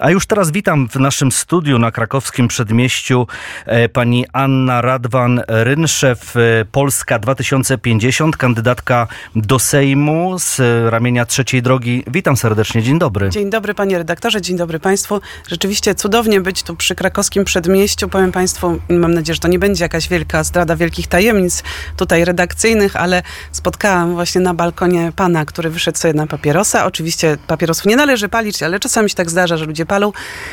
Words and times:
A 0.00 0.10
już 0.10 0.26
teraz 0.26 0.50
witam 0.50 0.88
w 0.88 0.96
naszym 0.96 1.32
studiu 1.32 1.78
na 1.78 1.90
krakowskim 1.90 2.48
przedmieściu 2.48 3.26
e, 3.66 3.88
pani 3.88 4.26
Anna 4.32 4.82
Radwan-Rynszew, 4.82 6.16
e, 6.36 6.64
Polska 6.64 7.18
2050, 7.18 8.36
kandydatka 8.36 9.06
do 9.36 9.58
Sejmu 9.58 10.38
z 10.38 10.60
ramienia 10.90 11.26
trzeciej 11.26 11.62
drogi. 11.62 12.04
Witam 12.06 12.36
serdecznie, 12.36 12.82
dzień 12.82 12.98
dobry. 12.98 13.30
Dzień 13.30 13.50
dobry 13.50 13.74
panie 13.74 13.98
redaktorze, 13.98 14.40
dzień 14.40 14.56
dobry 14.56 14.80
państwu. 14.80 15.20
Rzeczywiście 15.48 15.94
cudownie 15.94 16.40
być 16.40 16.62
tu 16.62 16.76
przy 16.76 16.94
krakowskim 16.94 17.44
przedmieściu. 17.44 18.08
Powiem 18.08 18.32
państwu, 18.32 18.80
mam 18.88 19.14
nadzieję, 19.14 19.34
że 19.34 19.40
to 19.40 19.48
nie 19.48 19.58
będzie 19.58 19.84
jakaś 19.84 20.08
wielka 20.08 20.44
zdrada 20.44 20.76
wielkich 20.76 21.06
tajemnic 21.06 21.62
tutaj 21.96 22.24
redakcyjnych, 22.24 22.96
ale 22.96 23.22
spotkałam 23.52 24.12
właśnie 24.12 24.40
na 24.40 24.54
balkonie 24.54 25.12
pana, 25.16 25.44
który 25.44 25.70
wyszedł 25.70 25.98
sobie 25.98 26.14
na 26.14 26.26
papierosa. 26.26 26.86
Oczywiście 26.86 27.36
papierosów 27.46 27.86
nie 27.86 27.96
należy 27.96 28.28
palić, 28.28 28.62
ale 28.62 28.80
czasami 28.80 29.10
się 29.10 29.16
tak 29.16 29.30
zdarza, 29.30 29.56
że 29.56 29.64
ludzie 29.64 29.87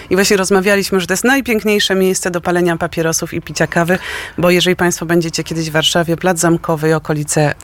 I 0.10 0.16
właśnie 0.16 0.38
rozmawialiśmy, 0.38 1.00
że 1.00 1.08
to 1.08 1.14
jest 1.14 1.24
najpiękniejsze 1.24 1.96
miejsce 1.96 2.32
do 2.32 2.42
palenia 2.42 2.78
papierosów 2.78 3.34
i 3.34 3.42
picia 3.42 3.68
kawy, 3.68 3.98
bo 4.38 4.50
jeżeli 4.50 4.76
Państwo 4.76 5.06
będziecie 5.06 5.44
kiedyś 5.44 5.70
w 5.70 5.74
Warszawie, 5.74 6.18
Plac 6.18 6.40
Zamkowy 6.40 6.96
okolice, 6.96 7.56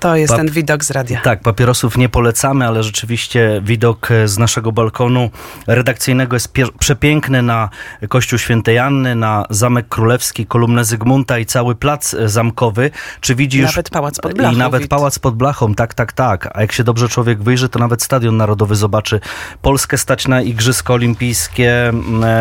to 0.00 0.16
jest 0.16 0.36
ten 0.36 0.50
widok 0.50 0.84
z 0.84 0.90
radia. 0.90 1.20
Tak, 1.20 1.40
papierosów 1.40 1.96
nie 1.96 2.08
polecamy, 2.08 2.66
ale 2.66 2.82
rzeczywiście 2.82 3.60
widok 3.64 4.10
e, 4.10 4.28
z 4.28 4.38
naszego 4.38 4.72
balkonu 4.72 5.30
redakcyjnego 5.66 6.36
jest 6.36 6.52
przepiękny 6.78 7.42
na 7.42 7.68
Kościół 8.08 8.38
Świętej 8.38 8.78
Anny, 8.78 9.14
na 9.14 9.46
Zamek 9.50 9.88
Królewski, 9.88 10.46
kolumnę 10.46 10.84
Zygmunta 10.84 11.38
i 11.38 11.46
cały 11.46 11.74
plac 11.74 12.14
e, 12.14 12.28
zamkowy. 12.28 12.90
Czy 13.20 13.34
widzisz... 13.34 13.66
Nawet 13.66 13.90
pałac 13.90 14.18
pod 14.18 14.34
blachą. 14.34 14.54
I 14.54 14.58
nawet 14.58 14.88
pałac 14.88 15.18
pod 15.18 15.36
blachą, 15.36 15.74
tak, 15.74 15.94
tak, 15.94 16.12
tak. 16.12 16.48
A 16.54 16.60
jak 16.60 16.72
się 16.72 16.84
dobrze 16.84 17.08
człowiek 17.08 17.42
wyjrzy, 17.42 17.68
to 17.68 17.78
nawet 17.78 18.02
Stadion 18.02 18.36
Narodowy 18.36 18.76
zobaczy. 18.76 19.20
Polskę 19.62 19.98
stać 19.98 20.28
na 20.28 20.42
Igrzyska 20.42 20.94
Olimpijskie 20.94 21.88
e, 21.88 21.92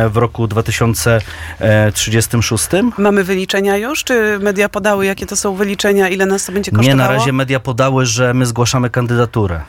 w 0.09 0.17
roku 0.17 0.47
2036. 0.47 2.67
Mamy 2.97 3.23
wyliczenia 3.23 3.77
już? 3.77 4.03
Czy 4.03 4.39
media 4.39 4.69
podały, 4.69 5.05
jakie 5.05 5.25
to 5.25 5.35
są 5.35 5.55
wyliczenia? 5.55 6.09
Ile 6.09 6.25
nas 6.25 6.45
to 6.45 6.51
będzie 6.51 6.71
kosztowało? 6.71 6.97
Nie, 6.97 6.99
na 7.03 7.07
razie 7.07 7.33
media 7.33 7.48
media 7.49 7.59
podały, 7.59 8.05
że 8.05 8.33
my 8.33 8.45
zgłaszamy 8.45 8.89
kandydaturę? 8.89 9.61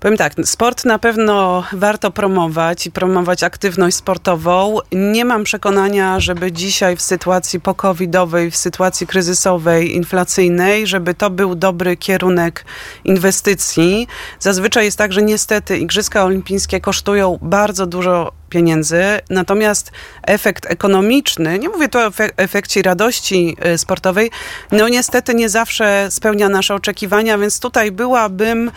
Powiem 0.00 0.16
tak, 0.16 0.34
sport 0.44 0.84
na 0.84 0.98
pewno 0.98 1.64
warto 1.72 2.10
promować 2.10 2.86
i 2.86 2.90
promować 2.90 3.42
aktywność 3.42 3.96
sportową. 3.96 4.78
Nie 4.92 5.24
mam 5.24 5.44
przekonania, 5.44 6.20
żeby 6.20 6.52
dzisiaj 6.52 6.96
w 6.96 7.02
sytuacji 7.02 7.60
pokowidowej, 7.60 8.50
w 8.50 8.56
sytuacji 8.56 9.06
kryzysowej, 9.06 9.96
inflacyjnej, 9.96 10.86
żeby 10.86 11.14
to 11.14 11.30
był 11.30 11.54
dobry 11.54 11.96
kierunek 11.96 12.64
inwestycji. 13.04 14.08
Zazwyczaj 14.40 14.84
jest 14.84 14.98
tak, 14.98 15.12
że 15.12 15.22
niestety 15.22 15.78
Igrzyska 15.78 16.24
Olimpijskie 16.24 16.80
kosztują 16.80 17.38
bardzo 17.42 17.86
dużo 17.86 18.37
pieniędzy, 18.48 19.02
natomiast 19.30 19.92
efekt 20.22 20.66
ekonomiczny, 20.66 21.58
nie 21.58 21.68
mówię 21.68 21.88
tu 21.88 21.98
o 21.98 22.10
efekcie 22.36 22.82
radości 22.82 23.56
y, 23.74 23.78
sportowej, 23.78 24.30
no 24.72 24.88
niestety 24.88 25.34
nie 25.34 25.48
zawsze 25.48 26.06
spełnia 26.10 26.48
nasze 26.48 26.74
oczekiwania, 26.74 27.38
więc 27.38 27.60
tutaj 27.60 27.92
byłabym 27.92 28.70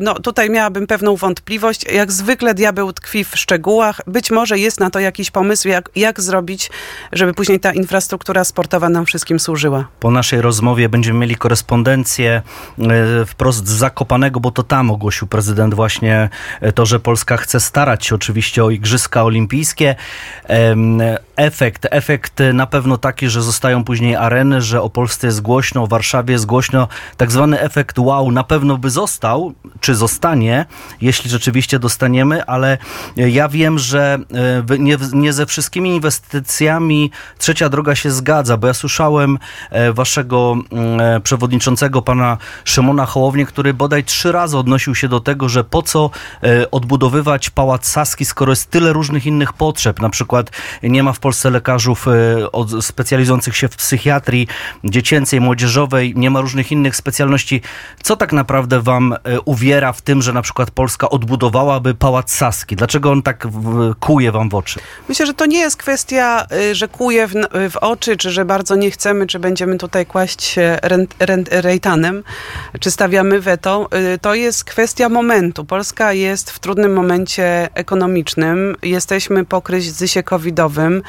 no 0.00 0.14
tutaj 0.14 0.50
miałabym 0.50 0.86
pewną 0.86 1.16
wątpliwość. 1.16 1.92
Jak 1.92 2.12
zwykle 2.12 2.54
diabeł 2.54 2.92
tkwi 2.92 3.24
w 3.24 3.36
szczegółach. 3.36 4.00
Być 4.06 4.30
może 4.30 4.58
jest 4.58 4.80
na 4.80 4.90
to 4.90 4.98
jakiś 4.98 5.30
pomysł, 5.30 5.68
jak, 5.68 5.90
jak 5.96 6.20
zrobić, 6.20 6.70
żeby 7.12 7.34
później 7.34 7.60
ta 7.60 7.72
infrastruktura 7.72 8.44
sportowa 8.44 8.88
nam 8.88 9.06
wszystkim 9.06 9.40
służyła. 9.40 9.88
Po 10.00 10.10
naszej 10.10 10.40
rozmowie 10.40 10.88
będziemy 10.88 11.18
mieli 11.18 11.36
korespondencję 11.36 12.42
e, 12.78 13.26
wprost 13.26 13.68
z 13.68 13.70
Zakopanego, 13.70 14.40
bo 14.40 14.50
to 14.50 14.62
tam 14.62 14.90
ogłosił 14.90 15.26
prezydent 15.26 15.74
właśnie 15.74 16.28
e, 16.60 16.72
to, 16.72 16.86
że 16.86 17.00
Polska 17.00 17.36
chce 17.36 17.60
starać 17.60 18.06
się 18.06 18.14
oczywiście 18.14 18.64
o 18.64 18.70
Igrzyska 18.70 19.24
Olimpijskie. 19.24 19.94
Efekt, 21.36 21.86
efekt 21.90 22.42
na 22.54 22.66
pewno 22.66 22.98
taki, 22.98 23.28
że 23.28 23.42
zostają 23.42 23.84
później 23.84 24.16
areny, 24.16 24.62
że 24.62 24.82
o 24.82 24.90
Polsce 24.90 25.26
jest 25.26 25.42
głośno, 25.42 25.82
o 25.82 25.86
Warszawie 25.86 26.32
jest 26.32 26.46
głośno. 26.46 26.88
Tak 27.16 27.32
zwany 27.32 27.60
efekt 27.60 27.98
wow 27.98 28.30
na 28.30 28.44
pewno 28.44 28.76
by 28.76 28.90
został 28.90 29.25
został, 29.26 29.52
czy 29.80 29.94
zostanie, 29.94 30.66
jeśli 31.00 31.30
rzeczywiście 31.30 31.78
dostaniemy, 31.78 32.44
ale 32.44 32.78
ja 33.16 33.48
wiem, 33.48 33.78
że 33.78 34.18
e, 34.70 34.78
nie, 34.78 34.96
nie 35.12 35.32
ze 35.32 35.46
wszystkimi 35.46 35.90
inwestycjami 35.90 37.10
trzecia 37.38 37.68
droga 37.68 37.94
się 37.94 38.10
zgadza, 38.10 38.56
bo 38.56 38.66
ja 38.66 38.74
słyszałem 38.74 39.38
e, 39.70 39.92
waszego 39.92 40.56
mm, 40.72 41.00
e, 41.00 41.20
przewodniczącego, 41.20 42.02
pana 42.02 42.38
Szymona 42.64 43.06
Hołownię, 43.06 43.46
który 43.46 43.74
bodaj 43.74 44.04
trzy 44.04 44.32
razy 44.32 44.58
odnosił 44.58 44.94
się 44.94 45.08
do 45.08 45.20
tego, 45.20 45.48
że 45.48 45.64
po 45.64 45.82
co 45.82 46.10
odbudowywać 46.70 47.50
Pałac 47.50 47.86
Saski, 47.86 48.24
skoro 48.24 48.52
jest 48.52 48.70
tyle 48.70 48.92
różnych 48.92 49.26
innych 49.26 49.52
potrzeb. 49.52 50.00
Na 50.00 50.10
przykład 50.10 50.50
nie 50.82 51.02
ma 51.02 51.12
w 51.12 51.18
Polsce 51.18 51.50
lekarzów 51.50 52.06
specjalizujących 52.80 53.56
się 53.56 53.68
w 53.68 53.76
psychiatrii 53.76 54.48
dziecięcej, 54.84 55.40
młodzieżowej, 55.40 56.12
nie 56.16 56.30
ma 56.30 56.40
różnych 56.40 56.72
innych 56.72 56.96
specjalności. 56.96 57.60
Co 58.02 58.16
tak 58.16 58.32
naprawdę 58.32 58.80
wam 58.80 59.15
E, 59.24 59.40
uwiera 59.40 59.92
w 59.92 60.02
tym, 60.02 60.22
że 60.22 60.32
na 60.32 60.42
przykład 60.42 60.70
Polska 60.70 61.10
odbudowałaby 61.10 61.94
Pałac 61.94 62.32
Saski? 62.32 62.76
Dlaczego 62.76 63.10
on 63.10 63.22
tak 63.22 63.48
kuje 64.00 64.32
wam 64.32 64.48
w 64.48 64.54
oczy? 64.54 64.80
Myślę, 65.08 65.26
że 65.26 65.34
to 65.34 65.46
nie 65.46 65.58
jest 65.58 65.76
kwestia, 65.76 66.46
y, 66.52 66.74
że 66.74 66.88
kuje 66.88 67.26
w, 67.26 67.32
w 67.70 67.76
oczy, 67.76 68.16
czy 68.16 68.30
że 68.30 68.44
bardzo 68.44 68.76
nie 68.76 68.90
chcemy, 68.90 69.26
czy 69.26 69.38
będziemy 69.38 69.78
tutaj 69.78 70.06
kłaść 70.06 70.42
się 70.42 70.78
rent, 70.82 71.14
rent, 71.18 71.48
rejtanem, 71.52 72.22
czy 72.80 72.90
stawiamy 72.90 73.40
weto. 73.40 73.88
Y, 74.14 74.18
to 74.18 74.34
jest 74.34 74.64
kwestia 74.64 75.08
momentu. 75.08 75.64
Polska 75.64 76.12
jest 76.12 76.50
w 76.50 76.58
trudnym 76.58 76.92
momencie 76.92 77.68
ekonomicznym. 77.74 78.76
Jesteśmy 78.82 79.44
po 79.44 79.62
kryzysie 79.62 80.22
covidowym. 80.22 81.02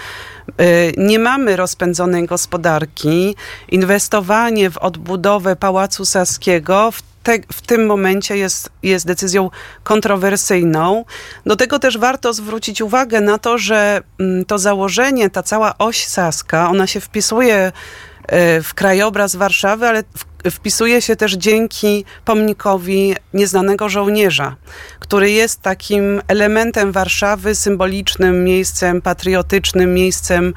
Y, 0.61 0.93
nie 0.97 1.19
mamy 1.19 1.55
rozpędzonej 1.55 2.25
gospodarki. 2.25 3.35
Inwestowanie 3.69 4.69
w 4.69 4.77
odbudowę 4.77 5.55
Pałacu 5.55 6.05
Saskiego 6.05 6.91
w 6.91 7.01
te, 7.27 7.39
w 7.53 7.61
tym 7.61 7.85
momencie 7.85 8.37
jest, 8.37 8.69
jest 8.83 9.05
decyzją 9.05 9.49
kontrowersyjną. 9.83 11.05
Do 11.45 11.55
tego 11.55 11.79
też 11.79 11.97
warto 11.97 12.33
zwrócić 12.33 12.81
uwagę 12.81 13.21
na 13.21 13.37
to, 13.37 13.57
że 13.57 14.01
mm, 14.19 14.45
to 14.45 14.57
założenie, 14.57 15.29
ta 15.29 15.43
cała 15.43 15.77
oś 15.77 16.05
Saska, 16.05 16.69
ona 16.69 16.87
się 16.87 16.99
wpisuje 16.99 17.67
y, 17.67 18.63
w 18.63 18.73
krajobraz 18.73 19.35
Warszawy, 19.35 19.87
ale 19.87 20.03
w 20.17 20.36
wpisuje 20.51 21.01
się 21.01 21.15
też 21.15 21.33
dzięki 21.33 22.05
pomnikowi 22.25 23.15
nieznanego 23.33 23.89
żołnierza, 23.89 24.55
który 24.99 25.31
jest 25.31 25.61
takim 25.61 26.21
elementem 26.27 26.91
Warszawy, 26.91 27.55
symbolicznym 27.55 28.43
miejscem 28.43 29.01
patriotycznym, 29.01 29.93
miejscem, 29.93 30.53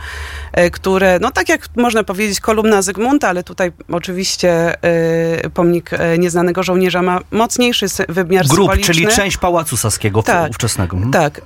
e, 0.52 0.70
które, 0.70 1.18
no 1.20 1.30
tak 1.30 1.48
jak 1.48 1.68
można 1.76 2.04
powiedzieć, 2.04 2.40
kolumna 2.40 2.82
Zygmunta, 2.82 3.28
ale 3.28 3.42
tutaj 3.42 3.72
oczywiście 3.92 4.74
y, 5.44 5.50
pomnik 5.50 5.92
e, 5.92 6.18
nieznanego 6.18 6.62
żołnierza 6.62 7.02
ma 7.02 7.20
mocniejszy 7.30 7.86
wymiar 8.08 8.46
Grup, 8.46 8.58
symboliczny. 8.58 8.94
czyli 8.94 9.06
część 9.06 9.36
Pałacu 9.36 9.76
Saskiego 9.76 10.22
tak, 10.22 10.50
ówczesnego. 10.50 10.96
Mhm. 10.96 11.12
Tak. 11.12 11.40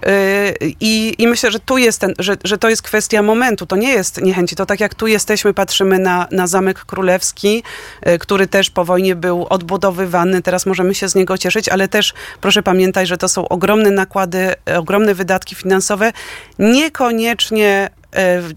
I, 0.81 1.15
I 1.19 1.29
myślę, 1.29 1.51
że 1.51 1.61
tu 1.61 1.79
jest 1.79 2.01
ten, 2.01 2.15
że, 2.19 2.37
że 2.45 2.59
to 2.59 2.69
jest 2.69 2.83
kwestia 2.83 3.23
momentu. 3.23 3.67
To 3.67 3.77
nie 3.77 3.93
jest 3.93 4.23
niechęci. 4.23 4.57
To 4.57 4.67
tak 4.67 4.81
jak 4.81 4.95
tu 4.95 5.07
jesteśmy, 5.07 5.55
patrzymy 5.55 5.99
na, 5.99 6.27
na 6.31 6.47
Zamek 6.47 6.85
Królewski, 6.85 7.63
y, 8.09 8.19
który 8.35 8.47
też 8.47 8.71
po 8.71 8.85
wojnie 8.85 9.17
był 9.17 9.47
odbudowywany, 9.51 10.43
teraz 10.43 10.67
możemy 10.67 10.95
się 10.95 11.09
z 11.09 11.15
niego 11.15 11.39
cieszyć, 11.39 11.69
ale 11.69 11.89
też 11.89 12.15
proszę 12.41 12.63
pamiętać, 12.63 13.09
że 13.09 13.17
to 13.17 13.29
są 13.29 13.49
ogromne 13.49 13.91
nakłady, 13.91 14.55
ogromne 14.77 15.15
wydatki 15.15 15.55
finansowe, 15.55 16.13
niekoniecznie 16.59 17.91
E, 18.04 18.04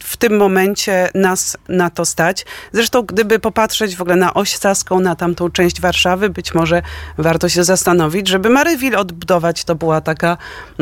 w 0.03 0.17
tym 0.17 0.37
momencie 0.37 1.09
nas 1.15 1.57
na 1.69 1.89
to 1.89 2.05
stać. 2.05 2.45
Zresztą, 2.71 3.01
gdyby 3.01 3.39
popatrzeć 3.39 3.95
w 3.95 4.01
ogóle 4.01 4.15
na 4.15 4.33
oś 4.33 4.55
Saską, 4.55 4.99
na 4.99 5.15
tamtą 5.15 5.49
część 5.49 5.81
Warszawy, 5.81 6.29
być 6.29 6.53
może 6.53 6.81
warto 7.17 7.49
się 7.49 7.63
zastanowić, 7.63 8.27
żeby 8.27 8.49
Marywil 8.49 8.95
odbudować. 8.95 9.63
To 9.63 9.75
była 9.75 10.01
taka 10.01 10.37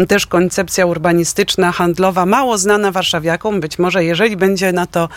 też 0.08 0.26
koncepcja 0.26 0.86
urbanistyczna, 0.86 1.72
handlowa, 1.72 2.26
mało 2.26 2.58
znana 2.58 2.92
warszawiakom. 2.92 3.60
Być 3.60 3.80
może, 3.80 4.04
jeżeli 4.04 4.38
będzie 4.38 4.72
na 4.72 4.86
to 4.86 5.10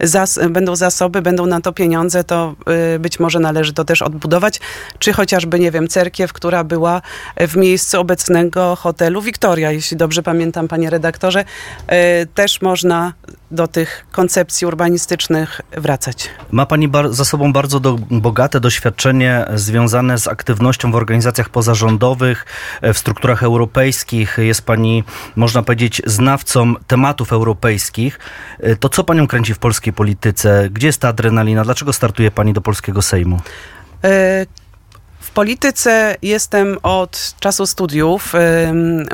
zas 0.00 0.38
będą 0.50 0.76
zasoby, 0.76 1.22
będą 1.22 1.46
na 1.46 1.60
to 1.60 1.72
pieniądze, 1.72 2.24
to 2.24 2.54
y, 2.94 2.98
być 2.98 3.20
może 3.20 3.40
należy 3.40 3.72
to 3.72 3.84
też 3.84 4.02
odbudować. 4.02 4.60
Czy 4.98 5.12
chociażby, 5.12 5.58
nie 5.58 5.70
wiem, 5.70 5.88
cerkiew, 5.88 6.32
która 6.32 6.64
była 6.64 7.02
w 7.36 7.56
miejscu 7.56 8.00
obecnego 8.00 8.76
hotelu 8.76 9.22
Wiktoria, 9.22 9.72
jeśli 9.72 9.96
dobrze 9.96 10.22
pamiętam, 10.22 10.68
panie 10.68 10.90
redaktorze, 10.90 11.40
y, 11.42 12.26
też 12.34 12.62
można 12.62 13.05
do 13.50 13.68
tych 13.68 14.06
koncepcji 14.12 14.66
urbanistycznych 14.66 15.60
wracać. 15.72 16.30
Ma 16.50 16.66
Pani 16.66 16.88
za 17.10 17.24
sobą 17.24 17.52
bardzo 17.52 17.80
do, 17.80 17.98
bogate 18.10 18.60
doświadczenie 18.60 19.46
związane 19.54 20.18
z 20.18 20.28
aktywnością 20.28 20.92
w 20.92 20.94
organizacjach 20.94 21.48
pozarządowych, 21.48 22.46
e, 22.82 22.92
w 22.94 22.98
strukturach 22.98 23.42
europejskich. 23.42 24.38
Jest 24.38 24.62
Pani, 24.62 25.04
można 25.36 25.62
powiedzieć, 25.62 26.02
znawcą 26.06 26.74
tematów 26.86 27.32
europejskich. 27.32 28.18
E, 28.60 28.76
to 28.76 28.88
co 28.88 29.04
Panią 29.04 29.26
kręci 29.26 29.54
w 29.54 29.58
polskiej 29.58 29.92
polityce? 29.92 30.68
Gdzie 30.70 30.86
jest 30.86 31.00
ta 31.00 31.08
adrenalina? 31.08 31.64
Dlaczego 31.64 31.92
startuje 31.92 32.30
Pani 32.30 32.52
do 32.52 32.60
polskiego 32.60 33.02
Sejmu? 33.02 33.40
E 34.04 34.65
polityce 35.36 36.16
jestem 36.22 36.78
od 36.82 37.34
czasu 37.40 37.66
studiów. 37.66 38.32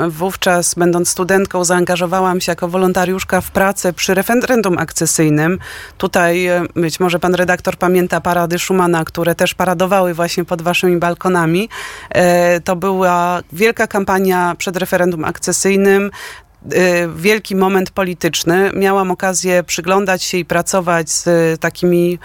Wówczas, 0.08 0.74
będąc 0.74 1.08
studentką, 1.08 1.64
zaangażowałam 1.64 2.40
się 2.40 2.52
jako 2.52 2.68
wolontariuszka 2.68 3.40
w 3.40 3.50
pracę 3.50 3.92
przy 3.92 4.14
referendum 4.14 4.78
akcesyjnym. 4.78 5.58
Tutaj 5.98 6.46
e, 6.46 6.62
być 6.74 7.00
może 7.00 7.18
pan 7.18 7.34
redaktor 7.34 7.76
pamięta 7.76 8.20
parady 8.20 8.58
Schumana, 8.58 9.04
które 9.04 9.34
też 9.34 9.54
paradowały 9.54 10.14
właśnie 10.14 10.44
pod 10.44 10.62
waszymi 10.62 10.96
balkonami. 10.96 11.68
E, 12.10 12.60
to 12.60 12.76
była 12.76 13.42
wielka 13.52 13.86
kampania 13.86 14.54
przed 14.58 14.76
referendum 14.76 15.24
akcesyjnym 15.24 16.10
e, 16.72 17.08
wielki 17.08 17.56
moment 17.56 17.90
polityczny. 17.90 18.70
Miałam 18.74 19.10
okazję 19.10 19.62
przyglądać 19.62 20.22
się 20.22 20.38
i 20.38 20.44
pracować 20.44 21.10
z 21.10 21.24
takimi 21.60 22.18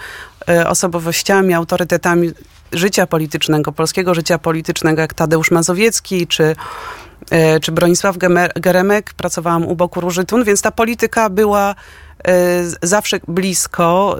osobowościami, 0.66 1.54
autorytetami 1.54 2.32
życia 2.72 3.06
politycznego, 3.06 3.72
polskiego 3.72 4.14
życia 4.14 4.38
politycznego, 4.38 5.00
jak 5.00 5.14
Tadeusz 5.14 5.50
Mazowiecki 5.50 6.26
czy, 6.26 6.56
e, 7.30 7.60
czy 7.60 7.72
Bronisław 7.72 8.16
Geremek. 8.56 9.14
Pracowałam 9.14 9.66
u 9.66 9.76
boku 9.76 10.00
Róży 10.00 10.24
Tun, 10.24 10.44
więc 10.44 10.62
ta 10.62 10.70
polityka 10.70 11.30
była 11.30 11.74
zawsze 12.82 13.20
blisko. 13.28 14.16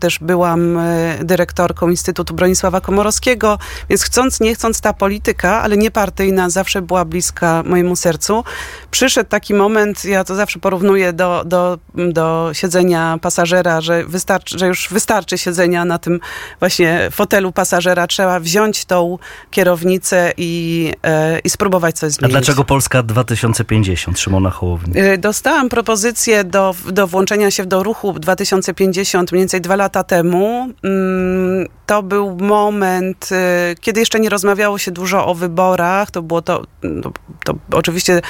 Też 0.00 0.18
byłam 0.18 0.78
e, 0.78 1.18
dyrektorką 1.22 1.88
Instytutu 1.88 2.34
Bronisława 2.34 2.80
Komorowskiego, 2.80 3.58
więc 3.88 4.02
chcąc, 4.02 4.40
nie 4.40 4.54
chcąc 4.54 4.80
ta 4.80 4.92
polityka, 4.92 5.62
ale 5.62 5.76
niepartyjna, 5.76 6.50
zawsze 6.50 6.82
była 6.82 7.04
bliska 7.04 7.62
mojemu 7.66 7.96
sercu. 7.96 8.44
Przyszedł 8.90 9.30
taki 9.30 9.54
moment, 9.54 10.04
ja 10.04 10.24
to 10.24 10.34
zawsze 10.34 10.58
porównuję 10.58 11.12
do, 11.12 11.42
do, 11.46 11.78
do 11.94 12.50
siedzenia 12.52 13.18
pasażera, 13.22 13.80
że, 13.80 14.04
wystarczy, 14.04 14.58
że 14.58 14.66
już 14.66 14.88
wystarczy 14.90 15.38
siedzenia 15.38 15.84
na 15.84 15.98
tym 15.98 16.20
właśnie 16.60 17.08
fotelu 17.10 17.52
pasażera. 17.52 18.06
Trzeba 18.06 18.40
wziąć 18.40 18.84
tą 18.84 19.18
kierownicę 19.50 20.32
i, 20.36 20.92
e, 21.02 21.38
i 21.38 21.50
spróbować 21.50 21.98
coś 21.98 22.12
zmienić. 22.12 22.36
A 22.36 22.38
dlaczego 22.38 22.64
Polska 22.64 23.02
2050, 23.02 24.20
Szymona 24.20 24.50
Hołowni? 24.50 24.94
Dostałam 25.18 25.68
propozycję 25.68 26.44
do, 26.44 26.74
do 26.90 27.06
włączenia 27.06 27.23
włączenia 27.24 27.50
się 27.50 27.66
do 27.66 27.82
ruchu 27.82 28.12
2050 28.12 29.32
mniej 29.32 29.40
więcej 29.40 29.60
dwa 29.60 29.76
lata 29.76 30.04
temu, 30.04 30.68
mm, 30.82 31.68
to 31.86 32.02
był 32.02 32.36
moment, 32.36 33.28
y, 33.32 33.74
kiedy 33.80 34.00
jeszcze 34.00 34.20
nie 34.20 34.28
rozmawiało 34.28 34.78
się 34.78 34.90
dużo 34.90 35.26
o 35.26 35.34
wyborach. 35.34 36.10
To 36.10 36.22
było 36.22 36.42
to, 36.42 36.62
to, 37.02 37.12
to 37.44 37.54
oczywiście 37.72 38.20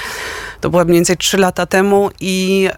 to 0.60 0.70
było 0.70 0.84
mniej 0.84 0.94
więcej 0.94 1.16
trzy 1.16 1.38
lata 1.38 1.66
temu 1.66 2.10
i 2.20 2.68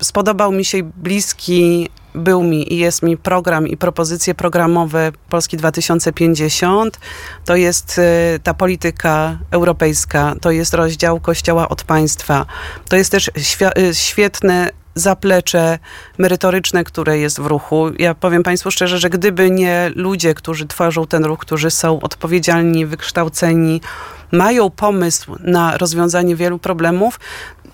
y, 0.00 0.04
spodobał 0.04 0.52
mi 0.52 0.64
się 0.64 0.82
bliski 0.82 1.88
był 2.14 2.42
mi 2.42 2.72
i 2.72 2.76
jest 2.78 3.02
mi 3.02 3.16
program 3.16 3.68
i 3.68 3.76
propozycje 3.76 4.34
programowe 4.34 5.12
Polski 5.28 5.56
2050. 5.56 7.00
To 7.44 7.56
jest 7.56 7.98
y, 7.98 8.40
ta 8.42 8.54
polityka 8.54 9.38
europejska, 9.50 10.34
to 10.40 10.50
jest 10.50 10.74
rozdział 10.74 11.20
Kościoła 11.20 11.68
od 11.68 11.84
państwa. 11.84 12.46
To 12.88 12.96
jest 12.96 13.10
też 13.10 13.30
świetne 13.92 14.70
zaplecze 14.94 15.78
merytoryczne, 16.18 16.84
które 16.84 17.18
jest 17.18 17.40
w 17.40 17.46
ruchu. 17.46 17.90
Ja 17.98 18.14
powiem 18.14 18.42
Państwu 18.42 18.70
szczerze, 18.70 18.98
że 18.98 19.10
gdyby 19.10 19.50
nie 19.50 19.90
ludzie, 19.94 20.34
którzy 20.34 20.66
tworzą 20.66 21.06
ten 21.06 21.24
ruch, 21.24 21.38
którzy 21.38 21.70
są 21.70 22.00
odpowiedzialni, 22.00 22.86
wykształceni, 22.86 23.80
mają 24.32 24.70
pomysł 24.70 25.36
na 25.40 25.78
rozwiązanie 25.78 26.36
wielu 26.36 26.58
problemów, 26.58 27.20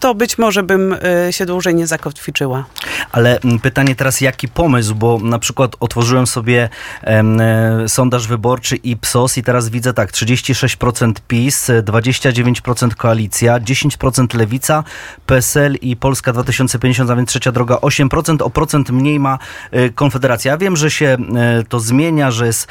to 0.00 0.14
być 0.14 0.38
może 0.38 0.62
bym 0.62 0.92
y, 1.28 1.32
się 1.32 1.46
dłużej 1.46 1.74
nie 1.74 1.86
zakotwiczyła. 1.86 2.64
Ale 3.12 3.40
mm, 3.40 3.58
pytanie 3.58 3.94
teraz, 3.94 4.20
jaki 4.20 4.48
pomysł? 4.48 4.94
Bo 4.94 5.18
na 5.18 5.38
przykład 5.38 5.76
otworzyłem 5.80 6.26
sobie 6.26 6.68
e, 7.02 7.88
sondaż 7.88 8.26
wyborczy 8.26 8.76
Ipsos 8.76 9.38
i 9.38 9.42
teraz 9.42 9.68
widzę 9.68 9.94
tak, 9.94 10.12
36% 10.12 11.12
PiS, 11.28 11.70
29% 11.82 12.94
Koalicja, 12.94 13.60
10% 13.60 14.36
Lewica, 14.36 14.84
PSL 15.26 15.74
i 15.74 15.96
Polska 15.96 16.32
2050, 16.32 17.10
a 17.10 17.16
więc 17.16 17.28
trzecia 17.28 17.52
droga 17.52 17.74
8%, 17.74 18.42
o 18.42 18.50
procent 18.50 18.90
mniej 18.90 19.20
ma 19.20 19.38
e, 19.70 19.90
Konfederacja. 19.90 20.52
Ja 20.52 20.58
wiem, 20.58 20.76
że 20.76 20.90
się 20.90 21.06
e, 21.06 21.64
to 21.68 21.80
zmienia, 21.80 22.30
że 22.30 22.46
jest 22.46 22.66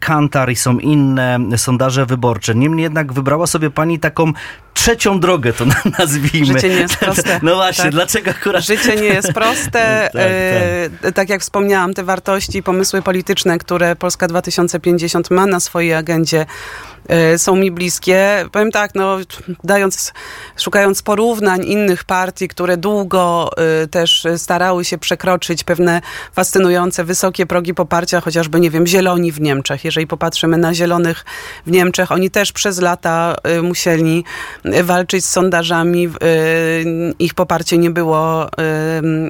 Kantar 0.00 0.50
i 0.50 0.56
są 0.56 0.78
inne 0.78 1.38
sondaże 1.56 2.06
wyborcze. 2.06 2.54
Niemniej 2.54 2.82
jednak 2.82 3.12
wybrała 3.12 3.46
sobie 3.46 3.70
pani 3.70 3.98
taką 3.98 4.32
trzecią 4.74 5.20
drogę, 5.20 5.52
to 5.52 5.64
nazwijmy. 5.98 6.46
Życie 6.46 6.68
nie 6.68 6.74
jest 6.74 6.96
proste. 7.04 7.40
No 7.42 7.54
właśnie, 7.54 7.84
tak. 7.84 7.92
dlaczego 7.92 8.30
akurat... 8.30 8.64
Życie 8.64 8.96
nie 8.96 9.02
jest 9.02 9.32
proste. 9.40 9.70
tak, 9.70 10.12
tak. 10.12 10.22
E, 11.02 11.12
tak 11.12 11.28
jak 11.28 11.40
wspomniałam, 11.40 11.94
te 11.94 12.04
wartości 12.04 12.58
i 12.58 12.62
pomysły 12.62 13.02
polityczne, 13.02 13.58
które 13.58 13.96
Polska 13.96 14.28
2050 14.28 15.30
ma 15.30 15.46
na 15.46 15.60
swojej 15.60 15.94
agendzie, 15.94 16.46
są 17.36 17.56
mi 17.56 17.70
bliskie. 17.70 18.44
Powiem 18.52 18.70
tak, 18.70 18.94
no, 18.94 19.16
dając, 19.64 20.12
szukając 20.56 21.02
porównań 21.02 21.64
innych 21.64 22.04
partii, 22.04 22.48
które 22.48 22.76
długo 22.76 23.50
y, 23.84 23.88
też 23.88 24.26
starały 24.36 24.84
się 24.84 24.98
przekroczyć 24.98 25.64
pewne 25.64 26.00
fascynujące, 26.32 27.04
wysokie 27.04 27.46
progi 27.46 27.74
poparcia, 27.74 28.20
chociażby, 28.20 28.60
nie 28.60 28.70
wiem, 28.70 28.86
zieloni 28.86 29.32
w 29.32 29.40
Niemczech. 29.40 29.84
Jeżeli 29.84 30.06
popatrzymy 30.06 30.58
na 30.58 30.74
zielonych 30.74 31.24
w 31.66 31.70
Niemczech, 31.70 32.12
oni 32.12 32.30
też 32.30 32.52
przez 32.52 32.80
lata 32.80 33.36
y, 33.58 33.62
musieli 33.62 34.24
walczyć 34.82 35.24
z 35.24 35.30
sondażami. 35.30 36.08
Ich 37.18 37.34
poparcie 37.34 37.78
nie 37.78 37.90
było, 37.90 38.48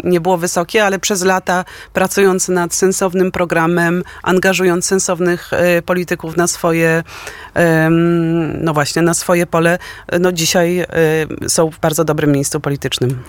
nie 0.05 0.21
było 0.21 0.39
wysokie, 0.39 0.85
ale 0.85 0.99
przez 0.99 1.25
lata 1.25 1.65
pracując 1.93 2.49
nad 2.49 2.75
sensownym 2.75 3.33
programem, 3.33 4.03
angażując 4.23 4.87
sensownych 4.87 5.51
polityków 5.87 6.37
na 6.37 6.47
swoje 6.47 7.03
no 8.61 8.75
właśnie, 8.75 9.03
na 9.03 9.15
swoje 9.15 9.47
pole, 9.47 9.79
no 10.21 10.33
dzisiaj 10.33 10.79
e, 10.79 10.87
są 11.49 11.71
w 11.71 11.81
bardzo 11.81 12.05
dobrym 12.05 12.33
miejscu 12.33 12.61
politycznym. 12.61 13.23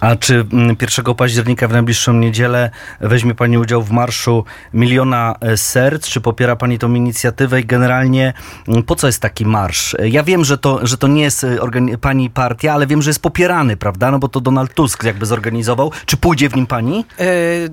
A 0.00 0.16
czy 0.16 0.34
1 0.34 0.48
mm, 0.52 1.14
października 1.16 1.68
w 1.68 1.72
najbliższą 1.72 2.12
niedzielę 2.12 2.70
weźmie 3.00 3.34
Pani 3.34 3.58
udział 3.58 3.82
w 3.82 3.90
marszu 3.90 4.44
Miliona 4.74 5.34
e, 5.40 5.56
Serc? 5.56 6.08
Czy 6.08 6.20
popiera 6.20 6.56
Pani 6.56 6.78
tą 6.78 6.94
inicjatywę 6.94 7.60
i 7.60 7.64
generalnie 7.64 8.32
mm, 8.68 8.82
po 8.82 8.94
co 8.94 9.06
jest 9.06 9.20
taki 9.20 9.46
marsz? 9.46 9.96
Ja 10.04 10.22
wiem, 10.22 10.44
że 10.44 10.58
to, 10.58 10.86
że 10.86 10.98
to 10.98 11.08
nie 11.08 11.22
jest 11.22 11.44
e, 11.44 11.58
Pani 12.00 12.30
partia, 12.30 12.72
ale 12.72 12.86
wiem, 12.86 13.02
że 13.02 13.10
jest 13.10 13.22
popierany, 13.22 13.76
prawda? 13.76 14.10
No 14.10 14.18
bo 14.18 14.28
to 14.28 14.40
Donald 14.40 14.74
Tusk 14.74 15.04
jakby 15.04 15.26
zorganizował. 15.26 15.92
Czy 16.06 16.16
pójdzie 16.16 16.48
w 16.48 16.56
nim 16.56 16.66
Pani? 16.66 17.04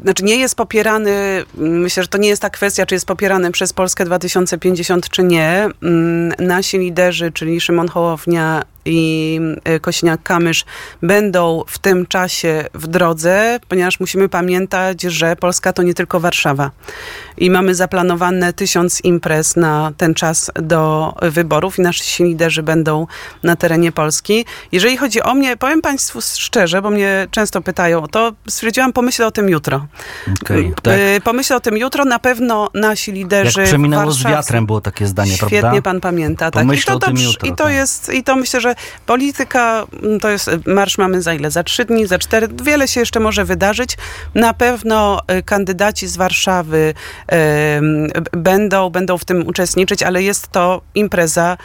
znaczy 0.03 0.23
nie 0.23 0.35
jest 0.35 0.55
popierany, 0.55 1.43
myślę, 1.57 2.03
że 2.03 2.09
to 2.09 2.17
nie 2.17 2.29
jest 2.29 2.41
ta 2.41 2.49
kwestia, 2.49 2.85
czy 2.85 2.95
jest 2.95 3.05
popierany 3.05 3.51
przez 3.51 3.73
Polskę 3.73 4.05
2050, 4.05 5.09
czy 5.09 5.23
nie. 5.23 5.69
Nasi 6.39 6.77
liderzy, 6.77 7.31
czyli 7.31 7.61
Szymon 7.61 7.87
Hołownia 7.87 8.61
i 8.89 9.39
e, 9.63 9.79
Kośniak-Kamysz 9.79 10.65
będą 11.01 11.63
w 11.67 11.79
tym 11.79 12.05
czasie 12.05 12.65
w 12.73 12.87
drodze, 12.87 13.59
ponieważ 13.67 13.99
musimy 13.99 14.29
pamiętać, 14.29 15.01
że 15.01 15.35
Polska 15.35 15.73
to 15.73 15.83
nie 15.83 15.93
tylko 15.93 16.19
Warszawa. 16.19 16.71
I 17.37 17.49
mamy 17.49 17.75
zaplanowane 17.75 18.53
tysiąc 18.53 19.01
imprez 19.03 19.55
na 19.55 19.91
ten 19.97 20.13
czas 20.13 20.51
do 20.55 21.13
wyborów 21.21 21.79
i 21.79 21.81
nasi 21.81 22.23
liderzy 22.23 22.63
będą 22.63 23.07
na 23.43 23.55
terenie 23.55 23.91
Polski. 23.91 24.45
Jeżeli 24.71 24.97
chodzi 24.97 25.21
o 25.21 25.33
mnie, 25.33 25.57
powiem 25.57 25.81
Państwu 25.81 26.19
szczerze, 26.21 26.81
bo 26.81 26.89
mnie 26.89 27.27
często 27.31 27.61
pytają 27.61 28.03
o 28.03 28.07
to, 28.07 28.33
stwierdziłam, 28.47 28.93
pomyślę 28.93 29.27
o 29.27 29.31
tym 29.31 29.49
jutro. 29.49 29.87
Okay, 30.41 30.73
tak. 30.81 30.93
E, 30.97 31.21
pomyślę 31.21 31.55
o 31.55 31.59
tym 31.59 31.77
jutro, 31.77 32.05
na 32.05 32.19
pewno 32.19 32.69
nasi 32.73 33.11
liderzy 33.11 33.61
Jak 33.61 33.69
przeminęło 33.69 34.11
z 34.11 34.23
wiatrem 34.23 34.65
było 34.65 34.81
takie 34.81 35.07
zdanie, 35.07 35.31
Świetnie 35.31 35.49
prawda? 35.49 35.67
Świetnie 35.67 35.81
pan 35.81 36.01
pamięta. 36.01 36.51
Tak. 36.51 36.67
I 36.73 36.83
to, 36.83 36.93
jutro, 36.93 37.47
I 37.47 37.49
to 37.49 37.63
tak. 37.63 37.73
jest, 37.73 38.13
i 38.13 38.23
to 38.23 38.35
myślę, 38.35 38.61
że 38.61 38.75
polityka 39.05 39.85
mm, 40.03 40.19
to 40.19 40.29
jest, 40.29 40.49
marsz 40.65 40.97
mamy 40.97 41.21
za 41.21 41.33
ile? 41.33 41.51
Za 41.51 41.63
trzy 41.63 41.85
dni, 41.85 42.07
za 42.07 42.19
cztery? 42.19 42.47
Wiele 42.63 42.87
się 42.87 42.99
jeszcze 42.99 43.19
może 43.19 43.45
wydarzyć. 43.45 43.97
Na 44.35 44.53
pewno 44.53 45.21
y, 45.39 45.43
kandydaci 45.43 46.07
z 46.07 46.17
Warszawy 46.17 46.93
będą, 48.31 48.89
będą 48.89 49.17
w 49.17 49.25
tym 49.25 49.47
uczestniczyć, 49.47 50.03
ale 50.03 50.23
jest 50.23 50.47
to 50.51 50.81
impreza 50.95 51.57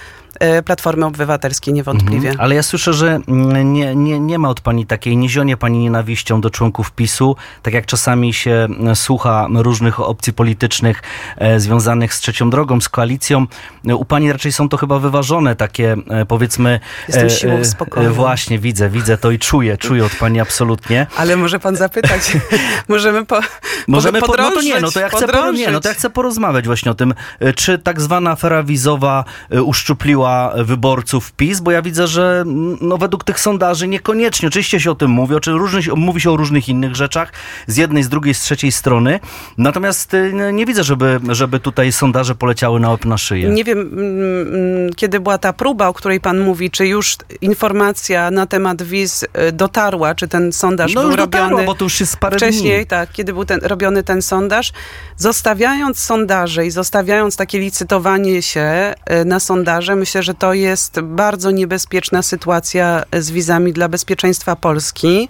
Platformy 0.64 1.06
Obywatelskiej 1.06 1.74
niewątpliwie. 1.74 2.28
Mhm. 2.28 2.40
Ale 2.40 2.54
ja 2.54 2.62
słyszę, 2.62 2.94
że 2.94 3.20
mm, 3.28 3.72
nie, 3.72 3.96
nie, 3.96 4.20
nie 4.20 4.38
ma 4.38 4.48
od 4.48 4.60
pani 4.60 4.86
takiej, 4.86 5.16
nie 5.16 5.28
zionie 5.28 5.56
pani 5.56 5.78
nienawiścią 5.78 6.40
do 6.40 6.50
członków 6.50 6.92
PiSu, 6.92 7.36
tak 7.62 7.74
jak 7.74 7.86
czasami 7.86 8.34
się 8.34 8.50
mm, 8.50 8.96
słucha 8.96 9.46
różnych 9.54 10.00
opcji 10.00 10.32
politycznych 10.32 11.02
e, 11.36 11.60
związanych 11.60 12.14
z 12.14 12.20
trzecią 12.20 12.50
drogą, 12.50 12.80
z 12.80 12.88
koalicją. 12.88 13.46
U 13.84 14.04
pani 14.04 14.32
raczej 14.32 14.52
są 14.52 14.68
to 14.68 14.76
chyba 14.76 14.98
wyważone 14.98 15.56
takie, 15.56 15.96
e, 16.10 16.26
powiedzmy... 16.26 16.80
Jestem 17.08 17.30
siłą 17.30 17.52
e, 17.52 17.64
spokoju. 17.64 18.14
Właśnie, 18.14 18.58
widzę, 18.58 18.90
widzę 18.90 19.18
to 19.18 19.30
i 19.30 19.38
czuję, 19.38 19.78
czuję 19.78 20.04
od 20.04 20.14
pani 20.14 20.40
absolutnie. 20.40 21.06
Ale 21.16 21.36
może 21.36 21.60
pan 21.60 21.76
zapytać, 21.76 22.36
możemy 22.88 23.26
po, 23.26 23.40
Możemy 23.88 24.20
po, 24.20 24.26
no 24.26 24.50
to 24.50 24.62
nie, 24.62 24.80
no 24.80 24.90
to 24.90 25.00
ja 25.00 25.08
chcę, 25.08 25.26
nie, 25.54 25.70
no 25.70 25.80
to 25.80 25.88
ja 25.88 25.94
chcę 25.94 26.10
porozmawiać 26.10 26.66
właśnie 26.66 26.90
o 26.90 26.94
tym, 26.94 27.14
czy 27.56 27.78
tak 27.78 28.00
zwana 28.00 28.30
afera 28.30 28.62
wizowa 28.62 29.24
uszczupliła 29.64 30.23
wyborców 30.56 31.32
PiS, 31.32 31.60
bo 31.60 31.70
ja 31.70 31.82
widzę, 31.82 32.06
że 32.06 32.44
no, 32.80 32.98
według 32.98 33.24
tych 33.24 33.40
sondaży 33.40 33.88
niekoniecznie. 33.88 34.48
Oczywiście 34.48 34.80
się 34.80 34.90
o 34.90 34.94
tym 34.94 35.10
mówi, 35.10 35.34
czy 35.42 35.50
różnych, 35.50 35.94
mówi 35.96 36.20
się 36.20 36.30
o 36.30 36.36
różnych 36.36 36.68
innych 36.68 36.96
rzeczach, 36.96 37.32
z 37.66 37.76
jednej, 37.76 38.02
z 38.02 38.08
drugiej, 38.08 38.34
z 38.34 38.40
trzeciej 38.40 38.72
strony. 38.72 39.20
Natomiast 39.58 40.14
y, 40.14 40.32
nie 40.52 40.66
widzę, 40.66 40.84
żeby, 40.84 41.20
żeby 41.28 41.60
tutaj 41.60 41.92
sondaże 41.92 42.34
poleciały 42.34 42.80
na 42.80 42.90
łeb 42.90 43.04
na 43.04 43.18
szyję. 43.18 43.48
Nie 43.48 43.64
wiem, 43.64 43.78
mm, 43.78 44.92
kiedy 44.96 45.20
była 45.20 45.38
ta 45.38 45.52
próba, 45.52 45.88
o 45.88 45.94
której 45.94 46.20
pan 46.20 46.40
mówi, 46.40 46.70
czy 46.70 46.86
już 46.86 47.16
informacja 47.40 48.30
na 48.30 48.46
temat 48.46 48.82
wiz 48.82 49.22
y, 49.22 49.52
dotarła, 49.52 50.14
czy 50.14 50.28
ten 50.28 50.52
sondaż 50.52 50.94
no 50.94 51.00
był 51.00 51.10
już 51.10 51.18
robiony 51.18 51.42
dotarła, 51.42 51.66
bo 51.66 51.74
to 51.74 51.84
już 51.84 52.00
jest 52.00 52.16
parę 52.16 52.36
wcześniej, 52.36 52.76
dni. 52.76 52.86
tak, 52.86 53.12
kiedy 53.12 53.32
był 53.32 53.44
ten, 53.44 53.60
robiony 53.62 54.02
ten 54.02 54.22
sondaż. 54.22 54.72
Zostawiając 55.16 55.98
sondaże 55.98 56.66
i 56.66 56.70
zostawiając 56.70 57.36
takie 57.36 57.58
licytowanie 57.58 58.42
się 58.42 58.94
y, 59.22 59.24
na 59.24 59.40
sondaże, 59.40 59.96
myślę, 59.96 60.13
że 60.22 60.34
to 60.34 60.54
jest 60.54 61.00
bardzo 61.00 61.50
niebezpieczna 61.50 62.22
sytuacja 62.22 63.04
z 63.12 63.30
wizami 63.30 63.72
dla 63.72 63.88
bezpieczeństwa 63.88 64.56
Polski. 64.56 65.28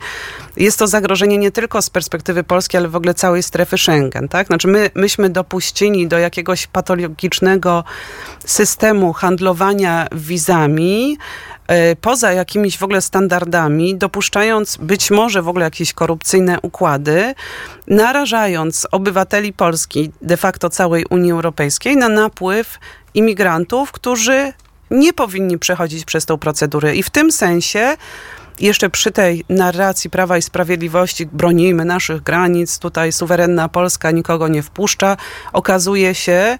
Jest 0.56 0.78
to 0.78 0.86
zagrożenie 0.86 1.38
nie 1.38 1.50
tylko 1.50 1.82
z 1.82 1.90
perspektywy 1.90 2.44
Polski, 2.44 2.76
ale 2.76 2.88
w 2.88 2.96
ogóle 2.96 3.14
całej 3.14 3.42
strefy 3.42 3.78
Schengen, 3.78 4.28
tak? 4.28 4.46
Znaczy 4.46 4.68
my, 4.68 4.90
myśmy 4.94 5.30
dopuścili 5.30 6.08
do 6.08 6.18
jakiegoś 6.18 6.66
patologicznego 6.66 7.84
systemu 8.44 9.12
handlowania 9.12 10.08
wizami, 10.12 11.18
e, 11.66 11.96
poza 11.96 12.32
jakimiś 12.32 12.78
w 12.78 12.82
ogóle 12.82 13.02
standardami, 13.02 13.96
dopuszczając 13.96 14.76
być 14.76 15.10
może 15.10 15.42
w 15.42 15.48
ogóle 15.48 15.64
jakieś 15.64 15.92
korupcyjne 15.92 16.58
układy, 16.62 17.34
narażając 17.86 18.86
obywateli 18.90 19.52
Polski, 19.52 20.10
de 20.22 20.36
facto 20.36 20.70
całej 20.70 21.04
Unii 21.10 21.32
Europejskiej, 21.32 21.96
na 21.96 22.08
napływ 22.08 22.78
imigrantów, 23.14 23.92
którzy 23.92 24.52
nie 24.90 25.12
powinni 25.12 25.58
przechodzić 25.58 26.04
przez 26.04 26.26
tą 26.26 26.38
procedurę. 26.38 26.96
I 26.96 27.02
w 27.02 27.10
tym 27.10 27.32
sensie 27.32 27.96
jeszcze 28.60 28.90
przy 28.90 29.10
tej 29.12 29.44
narracji 29.48 30.10
Prawa 30.10 30.38
i 30.38 30.42
Sprawiedliwości 30.42 31.26
bronimy 31.26 31.84
naszych 31.84 32.22
granic, 32.22 32.78
tutaj 32.78 33.12
suwerenna 33.12 33.68
Polska 33.68 34.10
nikogo 34.10 34.48
nie 34.48 34.62
wpuszcza, 34.62 35.16
okazuje 35.52 36.14
się, 36.14 36.58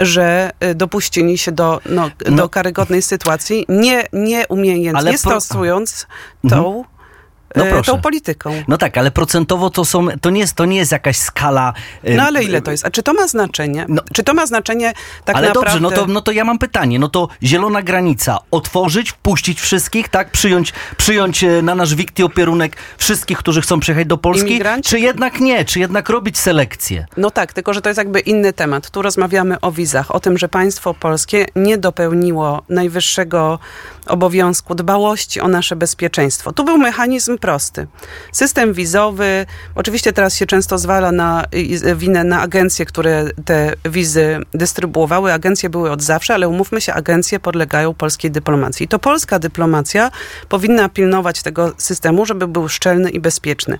że 0.00 0.50
y, 0.64 0.74
dopuścili 0.74 1.38
się 1.38 1.52
do, 1.52 1.80
no, 1.86 2.10
No. 2.30 2.36
do 2.36 2.48
karygodnej 2.48 3.02
sytuacji, 3.02 3.64
nie, 3.68 4.06
nie 4.12 4.46
umiejąc, 4.48 4.98
Ale 4.98 5.12
nie 5.12 5.18
pro- 5.18 5.40
stosując 5.40 6.06
Mhm. 6.44 6.62
No 7.56 7.66
y, 7.66 7.70
proszę. 7.70 7.92
tą 7.92 8.00
polityką. 8.00 8.62
No 8.68 8.78
tak, 8.78 8.98
ale 8.98 9.10
procentowo 9.10 9.70
to 9.70 9.84
są, 9.84 10.06
to 10.20 10.30
nie 10.30 10.40
jest, 10.40 10.54
to 10.54 10.64
nie 10.64 10.76
jest 10.76 10.92
jakaś 10.92 11.16
skala. 11.16 11.72
y, 12.08 12.14
No 12.14 12.22
ale 12.22 12.44
ile 12.44 12.62
to 12.62 12.70
jest? 12.70 12.86
A 12.86 12.90
czy 12.90 13.02
to 13.02 13.14
ma 13.14 13.28
znaczenie? 13.28 13.86
No. 13.88 14.02
czy 14.12 14.22
to 14.22 14.34
ma 14.34 14.46
znaczenie 14.46 14.92
tak 15.24 15.36
ale 15.36 15.48
naprawdę? 15.48 15.80
dobrze, 15.80 15.96
no 15.96 16.06
to, 16.06 16.12
no 16.12 16.20
to 16.20 16.32
ja 16.32 16.44
mam 16.44 16.58
pytanie. 16.58 16.98
No 16.98 17.08
to 17.08 17.28
zielona 17.42 17.82
granica. 17.82 18.38
Otworzyć, 18.50 19.10
wpuścić 19.10 19.60
wszystkich, 19.60 20.08
tak? 20.08 20.30
Przyjąć, 20.30 20.72
przyjąć 20.96 21.44
e, 21.44 21.62
na 21.62 21.74
nasz 21.74 21.94
wikty 21.94 22.24
opierunek 22.24 22.76
wszystkich, 22.98 23.38
którzy 23.38 23.60
chcą 23.60 23.80
przyjechać 23.80 24.06
do 24.06 24.18
Polski? 24.18 24.48
Imigranci? 24.50 24.90
Czy 24.90 25.00
jednak 25.00 25.40
nie? 25.40 25.64
Czy 25.64 25.80
jednak 25.80 26.08
robić 26.08 26.38
selekcję? 26.38 27.06
No 27.16 27.30
tak, 27.30 27.52
tylko 27.52 27.74
że 27.74 27.82
to 27.82 27.88
jest 27.88 27.98
jakby 27.98 28.20
inny 28.20 28.52
temat. 28.52 28.90
Tu 28.90 29.02
rozmawiamy 29.02 29.60
o 29.60 29.72
wizach, 29.72 30.14
o 30.14 30.20
tym, 30.20 30.38
że 30.38 30.48
państwo 30.48 30.94
polskie 30.94 31.46
nie 31.56 31.78
dopełniło 31.78 32.62
najwyższego 32.68 33.58
obowiązku 34.06 34.74
dbałości 34.74 35.40
o 35.40 35.48
nasze 35.48 35.76
bezpieczeństwo. 35.76 36.52
Tu 36.52 36.64
był 36.64 36.78
mechanizm 36.78 37.38
prosty. 37.46 37.86
System 38.32 38.72
wizowy, 38.72 39.46
oczywiście 39.74 40.12
teraz 40.12 40.34
się 40.34 40.46
często 40.46 40.78
zwala 40.78 41.12
na 41.12 41.44
winę 41.96 42.24
na 42.24 42.40
agencje, 42.40 42.86
które 42.86 43.24
te 43.44 43.72
wizy 43.84 44.38
dystrybuowały. 44.54 45.32
Agencje 45.32 45.70
były 45.70 45.90
od 45.90 46.02
zawsze, 46.02 46.34
ale 46.34 46.48
umówmy 46.48 46.80
się, 46.80 46.92
agencje 46.92 47.40
podlegają 47.40 47.94
polskiej 47.94 48.30
dyplomacji. 48.30 48.84
I 48.84 48.88
to 48.88 48.98
polska 48.98 49.38
dyplomacja 49.38 50.10
powinna 50.48 50.88
pilnować 50.88 51.42
tego 51.42 51.72
systemu, 51.78 52.26
żeby 52.26 52.46
był 52.48 52.68
szczelny 52.68 53.10
i 53.10 53.20
bezpieczny 53.20 53.78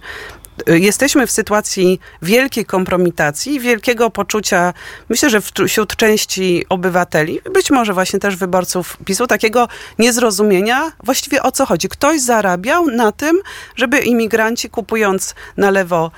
jesteśmy 0.67 1.27
w 1.27 1.31
sytuacji 1.31 2.01
wielkiej 2.23 2.65
kompromitacji, 2.65 3.61
wielkiego 3.61 4.11
poczucia, 4.11 4.75
myślę, 5.09 5.31
że 5.31 5.41
wśród 5.67 5.97
części 5.97 6.67
obywateli, 6.69 7.41
być 7.55 7.71
może 7.71 7.93
właśnie 7.93 8.19
też 8.19 8.37
wyborców 8.37 8.97
PiSu, 9.05 9.27
takiego 9.27 9.69
niezrozumienia 9.99 10.93
właściwie 11.05 11.43
o 11.43 11.53
co 11.53 11.67
chodzi. 11.67 11.89
Ktoś 11.89 12.21
zarabiał 12.21 12.87
na 12.87 13.13
tym, 13.13 13.41
żeby 13.77 13.99
imigranci 13.99 14.71
kupując 14.71 15.35
na 15.57 15.71
lewo 15.71 16.11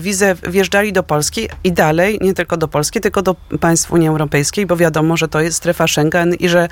wizę 0.00 0.34
wjeżdżali 0.48 0.92
do 0.92 1.02
Polski 1.02 1.48
i 1.64 1.72
dalej, 1.72 2.18
nie 2.20 2.34
tylko 2.34 2.56
do 2.56 2.68
Polski, 2.68 3.00
tylko 3.00 3.22
do 3.22 3.34
państw 3.60 3.92
Unii 3.92 4.08
Europejskiej, 4.08 4.66
bo 4.66 4.76
wiadomo, 4.76 5.16
że 5.16 5.28
to 5.28 5.40
jest 5.40 5.56
strefa 5.56 5.86
Schengen 5.86 6.34
i 6.34 6.48
że, 6.48 6.68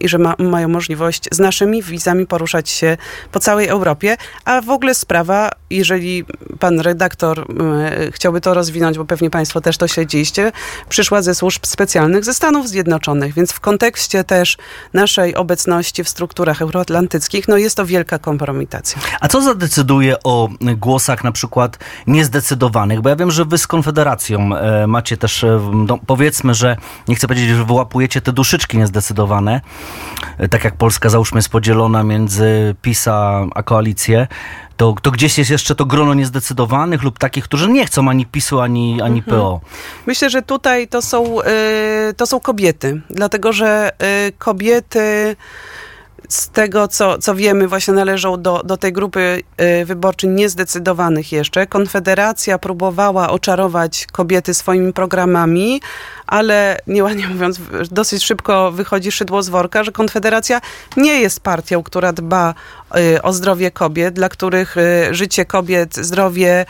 i 0.00 0.08
że 0.08 0.18
ma, 0.18 0.34
mają 0.38 0.68
możliwość 0.68 1.28
z 1.32 1.38
naszymi 1.38 1.82
wizami 1.82 2.26
poruszać 2.26 2.70
się 2.70 2.96
po 3.32 3.40
całej 3.40 3.68
Europie. 3.68 4.16
A 4.44 4.60
w 4.60 4.70
ogóle 4.70 4.94
sprawa, 4.94 5.50
jeżeli 5.70 6.24
pan 6.58 6.80
redaktor 6.80 7.40
e, 7.40 8.12
chciałby 8.12 8.40
to 8.40 8.54
rozwinąć, 8.54 8.98
bo 8.98 9.04
pewnie 9.04 9.30
państwo 9.30 9.60
też 9.60 9.76
to 9.76 9.88
śledziliście, 9.88 10.52
przyszła 10.88 11.22
ze 11.22 11.34
służb 11.34 11.66
specjalnych 11.66 12.24
ze 12.24 12.34
Stanów 12.34 12.68
Zjednoczonych, 12.68 13.34
więc 13.34 13.52
w 13.52 13.60
kontekście 13.60 14.24
też 14.24 14.56
naszej 14.92 15.34
obecności 15.34 16.04
w 16.04 16.08
strukturach 16.08 16.62
euroatlantyckich, 16.62 17.48
no 17.48 17.56
jest 17.56 17.76
to 17.76 17.86
wielka 17.86 18.18
kompromitacja. 18.18 19.02
A 19.20 19.28
co 19.28 19.42
zadecyduje 19.42 20.16
o 20.24 20.48
głosach 20.60 21.24
na 21.24 21.32
przykład 21.32 21.73
niezdecydowanych? 22.06 23.00
Bo 23.00 23.08
ja 23.08 23.16
wiem, 23.16 23.30
że 23.30 23.44
wy 23.44 23.58
z 23.58 23.66
Konfederacją 23.66 24.56
e, 24.56 24.86
macie 24.86 25.16
też, 25.16 25.44
e, 25.44 25.70
no, 25.72 25.98
powiedzmy, 26.06 26.54
że 26.54 26.76
nie 27.08 27.14
chcę 27.14 27.28
powiedzieć, 27.28 27.48
że 27.48 27.64
wyłapujecie 27.64 28.20
te 28.20 28.32
duszyczki 28.32 28.78
niezdecydowane, 28.78 29.60
e, 30.38 30.48
tak 30.48 30.64
jak 30.64 30.76
Polska 30.76 31.08
załóżmy 31.08 31.38
jest 31.38 31.48
podzielona 31.48 32.02
między 32.02 32.74
PiS 32.82 33.08
a, 33.08 33.46
koalicję. 33.64 34.26
To, 34.76 34.94
to 35.02 35.10
gdzieś 35.10 35.38
jest 35.38 35.50
jeszcze 35.50 35.74
to 35.74 35.86
grono 35.86 36.14
niezdecydowanych 36.14 37.02
lub 37.02 37.18
takich, 37.18 37.44
którzy 37.44 37.68
nie 37.68 37.86
chcą 37.86 38.08
ani 38.08 38.26
PiSu, 38.26 38.60
ani, 38.60 39.02
ani 39.02 39.22
PO. 39.22 39.60
Myślę, 40.06 40.30
że 40.30 40.42
tutaj 40.42 40.88
to 40.88 41.02
są, 41.02 41.36
to 42.16 42.26
są 42.26 42.40
kobiety, 42.40 43.00
dlatego 43.10 43.52
że 43.52 43.90
kobiety 44.38 45.36
z 46.28 46.48
tego, 46.48 46.88
co, 46.88 47.18
co 47.18 47.34
wiemy, 47.34 47.68
właśnie 47.68 47.94
należą 47.94 48.42
do, 48.42 48.62
do 48.64 48.76
tej 48.76 48.92
grupy 48.92 49.42
y, 49.80 49.84
wyborczej 49.84 50.30
niezdecydowanych 50.30 51.32
jeszcze. 51.32 51.66
Konfederacja 51.66 52.58
próbowała 52.58 53.30
oczarować 53.30 54.06
kobiety 54.12 54.54
swoimi 54.54 54.92
programami, 54.92 55.80
ale 56.34 56.78
nieładnie 56.86 57.28
mówiąc, 57.28 57.60
dosyć 57.90 58.24
szybko 58.24 58.72
wychodzi 58.72 59.12
szydło 59.12 59.42
z 59.42 59.48
worka, 59.48 59.84
że 59.84 59.92
Konfederacja 59.92 60.60
nie 60.96 61.20
jest 61.20 61.40
partią, 61.40 61.82
która 61.82 62.12
dba 62.12 62.54
y, 62.96 63.22
o 63.22 63.32
zdrowie 63.32 63.70
kobiet, 63.70 64.14
dla 64.14 64.28
których 64.28 64.76
y, 64.76 65.14
życie 65.14 65.44
kobiet, 65.44 65.96
zdrowie 65.96 66.66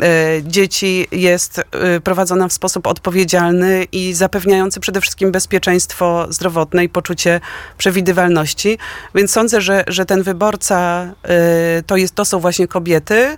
e, 0.00 0.04
dzieci 0.42 1.06
jest 1.12 1.62
prowadzona 2.04 2.48
w 2.48 2.52
sposób 2.52 2.86
odpowiedzialny 2.86 3.86
i 3.92 4.14
zapewniający 4.14 4.80
przede 4.80 5.00
wszystkim 5.00 5.32
bezpieczeństwo 5.32 6.26
zdrowotne 6.30 6.84
i 6.84 6.88
poczucie 6.88 7.40
przewidywalności. 7.78 8.78
Więc 9.14 9.32
sądzę, 9.32 9.60
że, 9.60 9.84
że 9.86 10.06
ten 10.06 10.22
wyborca 10.22 11.06
to, 11.86 11.96
jest, 11.96 12.14
to 12.14 12.24
są 12.24 12.38
właśnie 12.40 12.68
kobiety. 12.68 13.36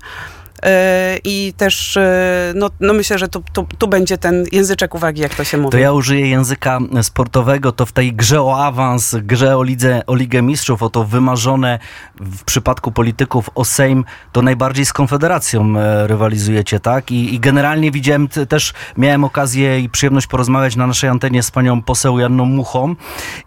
E, 0.62 1.18
I 1.24 1.52
też, 1.56 1.96
e, 1.96 2.52
no, 2.56 2.70
no 2.80 2.92
myślę, 2.92 3.18
że 3.18 3.28
tu, 3.28 3.42
tu, 3.52 3.66
tu 3.78 3.88
będzie 3.88 4.18
ten 4.18 4.44
języczek 4.52 4.94
uwagi, 4.94 5.20
jak 5.20 5.34
to 5.34 5.44
się 5.44 5.58
mówi. 5.58 5.70
To 5.70 5.78
ja 5.78 5.92
użyję 5.92 6.28
języka 6.28 6.78
sportowego, 7.02 7.72
to 7.72 7.86
w 7.86 7.92
tej 7.92 8.12
grze 8.12 8.42
o 8.42 8.64
awans, 8.64 9.16
grze 9.22 9.56
o, 9.56 9.62
lidze, 9.62 10.02
o 10.06 10.14
Ligę 10.14 10.42
Mistrzów, 10.42 10.82
o 10.82 10.90
to 10.90 11.04
wymarzone 11.04 11.78
w 12.20 12.44
przypadku 12.44 12.92
polityków 12.92 13.50
o 13.54 13.64
Sejm, 13.64 14.04
to 14.32 14.42
najbardziej 14.42 14.86
z 14.86 14.92
Konfederacją 14.92 15.78
e, 15.78 16.06
rywalizujecie, 16.06 16.80
tak? 16.80 17.10
I, 17.10 17.34
i 17.34 17.40
generalnie 17.40 17.90
widziałem, 17.90 18.28
też 18.28 18.72
miałem 18.96 19.24
okazję 19.24 19.80
i 19.80 19.88
przyjemność 19.88 20.26
porozmawiać 20.26 20.76
na 20.76 20.86
naszej 20.86 21.10
antenie 21.10 21.42
z 21.42 21.50
panią 21.50 21.82
poseł 21.82 22.18
Janną 22.18 22.44
Muchą 22.44 22.94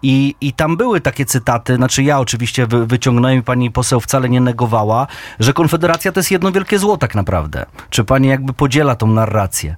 i, 0.02 0.36
i 0.42 0.54
tam 0.54 0.78
były 0.78 1.02
takie 1.02 1.26
cytaty, 1.26 1.76
znaczy 1.76 2.04
ja 2.04 2.20
oczywiście 2.20 2.68
wy, 2.68 2.88
wyciągnąłem 2.88 3.40
i 3.40 3.44
pani 3.44 3.72
poseł 3.72 4.00
wcale 4.00 4.30
nie 4.30 4.42
negowała, 4.42 5.08
że 5.40 5.54
Konfederacja 5.54 6.12
to 6.12 6.20
jest 6.20 6.32
jedno 6.32 6.52
wielkie 6.52 6.80
zło 6.80 6.97
tak 6.98 7.16
naprawdę. 7.16 7.66
Czy 7.90 8.04
pani 8.04 8.28
jakby 8.28 8.54
podziela 8.54 8.96
tą 8.96 9.08
narrację? 9.08 9.76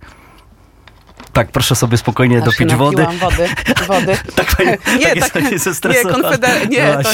Tak, 1.40 1.52
proszę 1.52 1.76
sobie 1.76 1.98
spokojnie 1.98 2.38
Aż 2.38 2.44
dopić 2.44 2.76
wody. 2.76 3.06
wody. 3.20 3.48
wody. 3.88 4.18
Tak, 4.36 4.56
pani, 4.58 4.70
Nie, 5.00 5.16
tak, 5.16 5.32
tak, 5.32 5.32
tak 5.32 5.44
nie, 5.44 5.50
nie, 5.92 6.04
konfeder- 6.04 6.70
nie 6.70 6.98
to. 7.04 7.10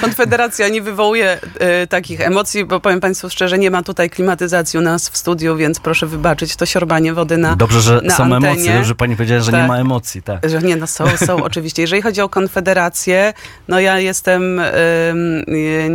Konfederacja 0.00 0.68
nie 0.68 0.82
wywołuje 0.82 1.38
e, 1.58 1.86
takich 1.86 2.20
emocji, 2.20 2.64
bo 2.64 2.80
powiem 2.80 3.00
Państwu 3.00 3.30
szczerze, 3.30 3.58
nie 3.58 3.70
ma 3.70 3.82
tutaj 3.82 4.10
klimatyzacji 4.10 4.78
u 4.78 4.82
nas 4.82 5.08
w 5.08 5.16
studiu, 5.16 5.56
więc 5.56 5.80
proszę 5.80 6.06
wybaczyć 6.06 6.56
to 6.56 6.66
siorbanie 6.66 7.14
wody 7.14 7.36
na 7.36 7.56
Dobrze, 7.56 7.80
że 7.80 8.00
na 8.04 8.14
są 8.16 8.24
antenie. 8.24 8.48
emocje, 8.48 8.84
że 8.84 8.94
pani 8.94 9.16
powiedziała, 9.16 9.40
że 9.40 9.52
nie 9.52 9.58
Tak. 9.58 9.68
ma 9.68 9.78
emocji, 9.78 10.22
tak. 10.22 10.48
Że 10.50 10.58
nie, 10.58 10.76
no 10.76 10.86
są, 10.86 11.04
są 11.16 11.42
oczywiście. 11.44 11.82
Jeżeli 11.82 12.02
chodzi 12.02 12.20
o 12.20 12.28
Konfederację, 12.28 13.32
no 13.68 13.80
ja 13.80 13.98
jestem, 13.98 14.60
em, 14.60 14.68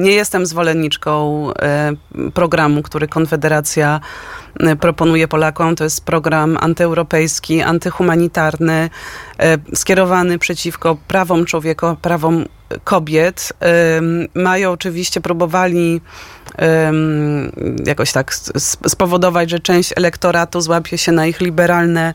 nie 0.03 0.11
jestem 0.11 0.45
zwolenniczką 0.45 1.47
em, 1.53 1.97
programu, 2.31 2.81
który 2.83 3.07
Konfederacja 3.07 3.99
e, 4.59 4.75
proponuje 4.75 5.27
Polakom. 5.27 5.75
To 5.75 5.83
jest 5.83 6.05
program 6.05 6.57
antyeuropejski, 6.61 7.61
antyhumanitarny, 7.65 8.89
e, 9.39 9.57
skierowany 9.75 10.39
przeciwko 10.39 10.97
prawom 11.07 11.45
człowieka, 11.45 11.95
prawom 12.01 12.45
kobiet. 12.83 13.53
Mają 14.33 14.71
oczywiście, 14.71 15.21
próbowali 15.21 16.01
jakoś 17.85 18.11
tak 18.11 18.33
spowodować, 18.87 19.49
że 19.49 19.59
część 19.59 19.93
elektoratu 19.95 20.61
złapie 20.61 20.97
się 20.97 21.11
na 21.11 21.25
ich 21.25 21.41
liberalne 21.41 22.13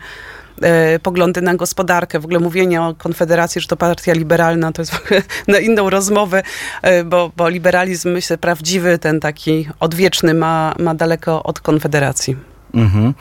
e, 0.62 0.98
poglądy 0.98 1.42
na 1.42 1.54
gospodarkę. 1.54 2.20
W 2.20 2.24
ogóle 2.24 2.40
mówienie 2.40 2.82
o 2.82 2.94
Konfederacji, 2.94 3.60
że 3.60 3.68
to 3.68 3.76
partia 3.76 4.12
liberalna, 4.12 4.72
to 4.72 4.82
jest 4.82 4.92
na 5.48 5.58
inną 5.58 5.90
rozmowę, 5.90 6.42
e, 6.82 7.04
bo, 7.04 7.32
bo 7.36 7.48
liberalizm, 7.48 8.10
myślę, 8.10 8.38
prawdziwy, 8.38 8.98
ten 8.98 9.20
taki 9.20 9.68
odwieczny 9.80 10.34
ma, 10.34 10.74
ma 10.78 10.94
daleko 10.94 11.42
od 11.42 11.60
Konfederacji. 11.60 12.36
Mhm. 12.74 13.14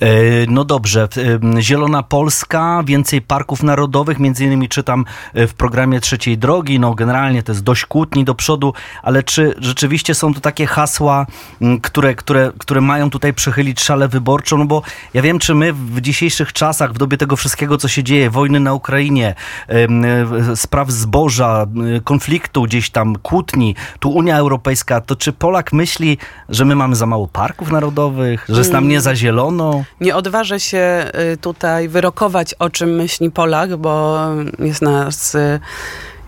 E, 0.00 0.06
no 0.48 0.64
dobrze, 0.64 1.08
e, 1.56 1.62
Zielona 1.62 2.02
Polska, 2.02 2.82
więcej 2.86 3.22
parków 3.22 3.62
narodowych, 3.62 4.18
między 4.18 4.44
innymi 4.44 4.68
czytam 4.68 5.04
e, 5.34 5.46
w 5.46 5.54
programie 5.54 6.00
Trzeciej 6.00 6.38
Drogi, 6.38 6.80
no 6.80 6.94
generalnie 6.94 7.42
to 7.42 7.52
jest 7.52 7.64
dość 7.64 7.86
kłótni 7.86 8.24
do 8.24 8.34
przodu, 8.34 8.74
ale 9.02 9.22
czy 9.22 9.54
rzeczywiście 9.58 10.14
są 10.14 10.34
to 10.34 10.40
takie 10.40 10.66
hasła, 10.66 11.26
które, 11.82 12.14
które, 12.14 12.52
które 12.58 12.80
mają 12.80 13.10
tutaj 13.10 13.34
przechylić 13.34 13.80
szalę 13.80 14.08
wyborczą, 14.08 14.58
no 14.58 14.64
bo 14.64 14.82
ja 15.14 15.22
wiem, 15.22 15.38
czy 15.38 15.54
my 15.54 15.72
w 15.72 16.00
dzisiejszych 16.00 16.52
czasach, 16.52 16.92
w 16.92 16.98
dobie 16.98 17.16
tego 17.16 17.36
wszystkiego, 17.36 17.76
co 17.76 17.88
się 17.88 18.04
dzieje, 18.04 18.30
wojny 18.30 18.60
na 18.60 18.74
Ukrainie, 18.74 19.34
spraw 20.54 20.90
zboża, 20.90 21.66
konfliktu 22.04 22.62
gdzieś 22.62 22.90
tam, 22.90 23.16
kłótni, 23.16 23.74
tu 24.00 24.10
Unia 24.10 24.36
Europejska, 24.36 25.00
to 25.00 25.16
czy 25.16 25.32
Polak 25.32 25.72
myśli, 25.72 26.18
że 26.48 26.64
my 26.64 26.76
mamy 26.76 26.96
za 26.96 27.06
mało 27.06 27.28
parków 27.28 27.72
narodowych, 27.72 28.46
że 28.48 28.58
jest 28.58 28.72
nam 28.72 28.88
nie 28.88 28.93
nie 28.94 29.00
za? 29.00 29.84
Nie 30.00 30.16
odważę 30.16 30.60
się 30.60 31.10
y, 31.32 31.36
tutaj 31.36 31.88
wyrokować, 31.88 32.54
o 32.54 32.70
czym 32.70 32.90
myśli 32.90 33.30
Polak, 33.30 33.76
bo 33.76 34.18
jest 34.58 34.82
nas 34.82 35.34
y, 35.34 35.60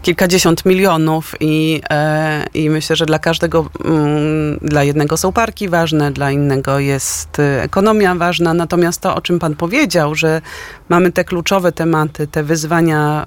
kilkadziesiąt 0.03 0.67
milionów 0.67 1.35
i, 1.41 1.81
e, 1.91 2.47
i 2.55 2.71
myślę, 2.71 2.97
że 2.97 3.07
dla 3.07 3.19
każdego, 3.19 3.67
mm, 3.85 4.59
dla 4.63 4.85
jednego 4.85 5.17
są 5.17 5.33
parki 5.33 5.69
ważne, 5.69 6.11
dla 6.11 6.31
innego 6.31 6.79
jest 6.79 7.39
y, 7.39 7.43
ekonomia 7.43 8.15
ważna. 8.15 8.55
Natomiast 8.55 9.01
to, 9.01 9.15
o 9.15 9.21
czym 9.21 9.39
pan 9.39 9.55
powiedział, 9.55 10.15
że 10.15 10.41
mamy 10.89 11.13
te 11.13 11.25
kluczowe 11.25 11.73
tematy, 11.73 12.27
te 12.27 12.43
wyzwania 12.43 13.27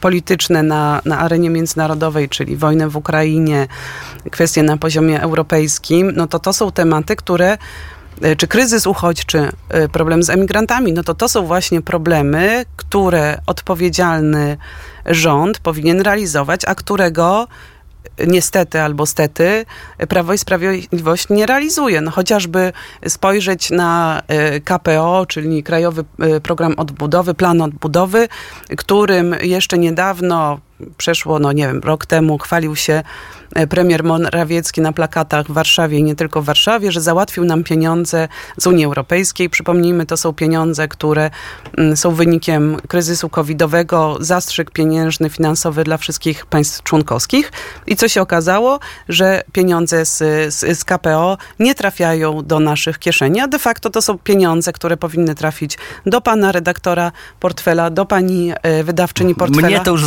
polityczne 0.00 0.62
na, 0.62 1.00
na 1.04 1.18
arenie 1.18 1.50
międzynarodowej, 1.50 2.28
czyli 2.28 2.56
wojnę 2.56 2.88
w 2.88 2.96
Ukrainie, 2.96 3.66
kwestie 4.30 4.62
na 4.62 4.76
poziomie 4.76 5.20
europejskim, 5.20 6.12
no 6.16 6.26
to 6.26 6.38
to 6.38 6.52
są 6.52 6.72
tematy, 6.72 7.16
które 7.16 7.58
czy 8.36 8.46
kryzys 8.46 8.86
uchodźczy, 8.86 9.48
e, 9.68 9.88
problem 9.88 10.22
z 10.22 10.30
emigrantami, 10.30 10.92
no 10.92 11.02
to 11.02 11.14
to 11.14 11.28
są 11.28 11.46
właśnie 11.46 11.82
problemy, 11.82 12.64
które 12.76 13.38
odpowiedzialny 13.46 14.56
rząd 15.06 15.58
powinien 15.58 16.00
realizować, 16.00 16.60
a 16.66 16.74
którego 16.74 17.48
niestety 18.26 18.80
albo 18.80 19.06
stety 19.06 19.66
Prawo 20.08 20.32
i 20.32 20.38
Sprawiedliwość 20.38 21.28
nie 21.28 21.46
realizuje. 21.46 22.00
No 22.00 22.10
chociażby 22.10 22.72
spojrzeć 23.08 23.70
na 23.70 24.22
e, 24.28 24.60
KPO, 24.60 25.26
czyli 25.28 25.62
Krajowy 25.62 26.04
Program 26.42 26.74
Odbudowy, 26.76 27.34
Plan 27.34 27.62
Odbudowy, 27.62 28.28
którym 28.76 29.34
jeszcze 29.42 29.78
niedawno 29.78 30.58
przeszło, 30.96 31.38
no 31.38 31.52
nie 31.52 31.66
wiem, 31.66 31.80
rok 31.84 32.06
temu 32.06 32.38
chwalił 32.38 32.76
się 32.76 33.02
e, 33.54 33.66
premier 33.66 34.04
Morawiecki 34.04 34.80
na 34.80 34.92
plakatach 34.92 35.46
w 35.46 35.52
Warszawie 35.52 35.98
i 35.98 36.02
nie 36.02 36.14
tylko 36.14 36.42
w 36.42 36.44
Warszawie, 36.44 36.92
że 36.92 37.00
załatwił 37.00 37.44
nam 37.44 37.64
pieniądze 37.64 38.28
z 38.56 38.66
Unii 38.66 38.84
Europejskiej. 38.84 39.50
Przypomnijmy, 39.50 40.06
to 40.06 40.16
są 40.16 40.32
pieniądze, 40.32 40.88
które 40.88 41.30
mm, 41.78 41.96
są 41.96 42.10
wynikiem 42.10 42.76
kryzysu 42.88 43.28
covidowego, 43.28 44.16
zastrzyk 44.20 44.70
pieniężny, 44.70 45.30
finansowy 45.30 45.84
dla 45.84 45.96
wszystkich 45.96 46.46
państw 46.46 46.82
członkowskich. 46.82 47.52
I 47.86 47.96
co 47.96 48.08
się 48.08 48.22
okazało? 48.22 48.80
Że 49.08 49.42
pieniądze 49.52 50.06
z, 50.06 50.18
z, 50.54 50.78
z 50.78 50.84
KPO 50.84 51.38
nie 51.58 51.74
trafiają 51.74 52.42
do 52.42 52.60
naszych 52.60 52.98
kieszeni, 52.98 53.40
a 53.40 53.48
de 53.48 53.58
facto 53.58 53.90
to 53.90 54.02
są 54.02 54.18
pieniądze, 54.18 54.72
które 54.72 54.96
powinny 54.96 55.34
trafić 55.34 55.78
do 56.06 56.20
pana 56.20 56.52
redaktora 56.52 57.12
portfela, 57.40 57.90
do 57.90 58.06
pani 58.06 58.52
e, 58.62 58.84
wydawczyni 58.84 59.34
portfela. 59.34 59.68
Mnie 59.68 59.80
to 59.80 59.90
już 59.90 60.02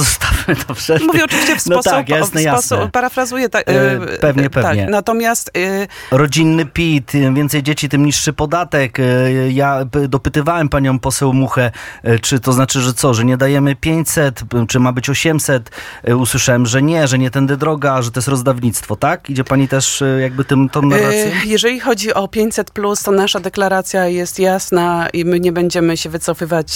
zostawmy 0.48 0.66
Dobrze. 0.68 0.98
Mówię 1.08 1.25
oczywiście 1.25 1.56
w 1.56 1.62
sposób, 1.62 1.86
no 1.86 1.92
tak, 1.92 2.10
jasne, 2.10 2.42
w 2.42 2.44
sposób 2.44 2.72
jasne. 2.78 2.92
parafrazuję. 2.92 3.50
Tak, 3.50 3.70
e, 3.70 4.00
pewnie, 4.22 4.50
pewnie. 4.50 4.82
Tak, 4.82 4.92
natomiast... 4.92 5.52
E, 5.58 6.18
Rodzinny 6.18 6.66
PIT, 6.66 7.16
im 7.16 7.36
więcej 7.36 7.64
dzieci, 7.64 7.90
tym 7.90 8.06
niższy 8.06 8.34
podatek. 8.34 9.00
E, 9.00 9.04
ja 9.52 9.86
dopytywałem 10.10 10.69
panią 10.69 11.00
poseł 11.00 11.34
Muchę, 11.34 11.72
e, 12.04 12.19
czy 12.19 12.39
to 12.39 12.54
znaczy, 12.54 12.82
że 12.82 12.93
co, 12.93 13.13
że 13.13 13.26
nie 13.26 13.38
dajemy 13.38 13.76
500, 13.76 14.43
czy 14.67 14.80
ma 14.80 14.91
być 14.91 15.10
800. 15.10 15.72
E, 16.04 16.15
usłyszałem, 16.15 16.65
że 16.65 16.82
nie, 16.82 17.08
że 17.08 17.19
nie 17.19 17.32
tędy 17.32 17.58
droga, 17.58 18.02
że 18.02 18.12
to 18.12 18.19
jest 18.19 18.28
rozdawnictwo, 18.28 18.96
tak? 18.96 19.30
Idzie 19.30 19.43
pani 19.43 19.67
też 19.67 20.02
e, 20.02 20.22
jakby 20.22 20.46
tym, 20.46 20.69
tą 20.69 20.82
narracją? 20.82 21.32
Jeżeli 21.46 21.80
chodzi 21.80 22.13
o 22.13 22.26
500+, 22.26 22.63
plus, 22.74 23.04
to 23.04 23.12
nasza 23.12 23.39
deklaracja 23.39 24.08
jest 24.08 24.39
jasna 24.39 25.10
i 25.13 25.26
my 25.26 25.39
nie 25.39 25.52
będziemy 25.52 25.98
się 25.98 26.10
wycofywać 26.10 26.72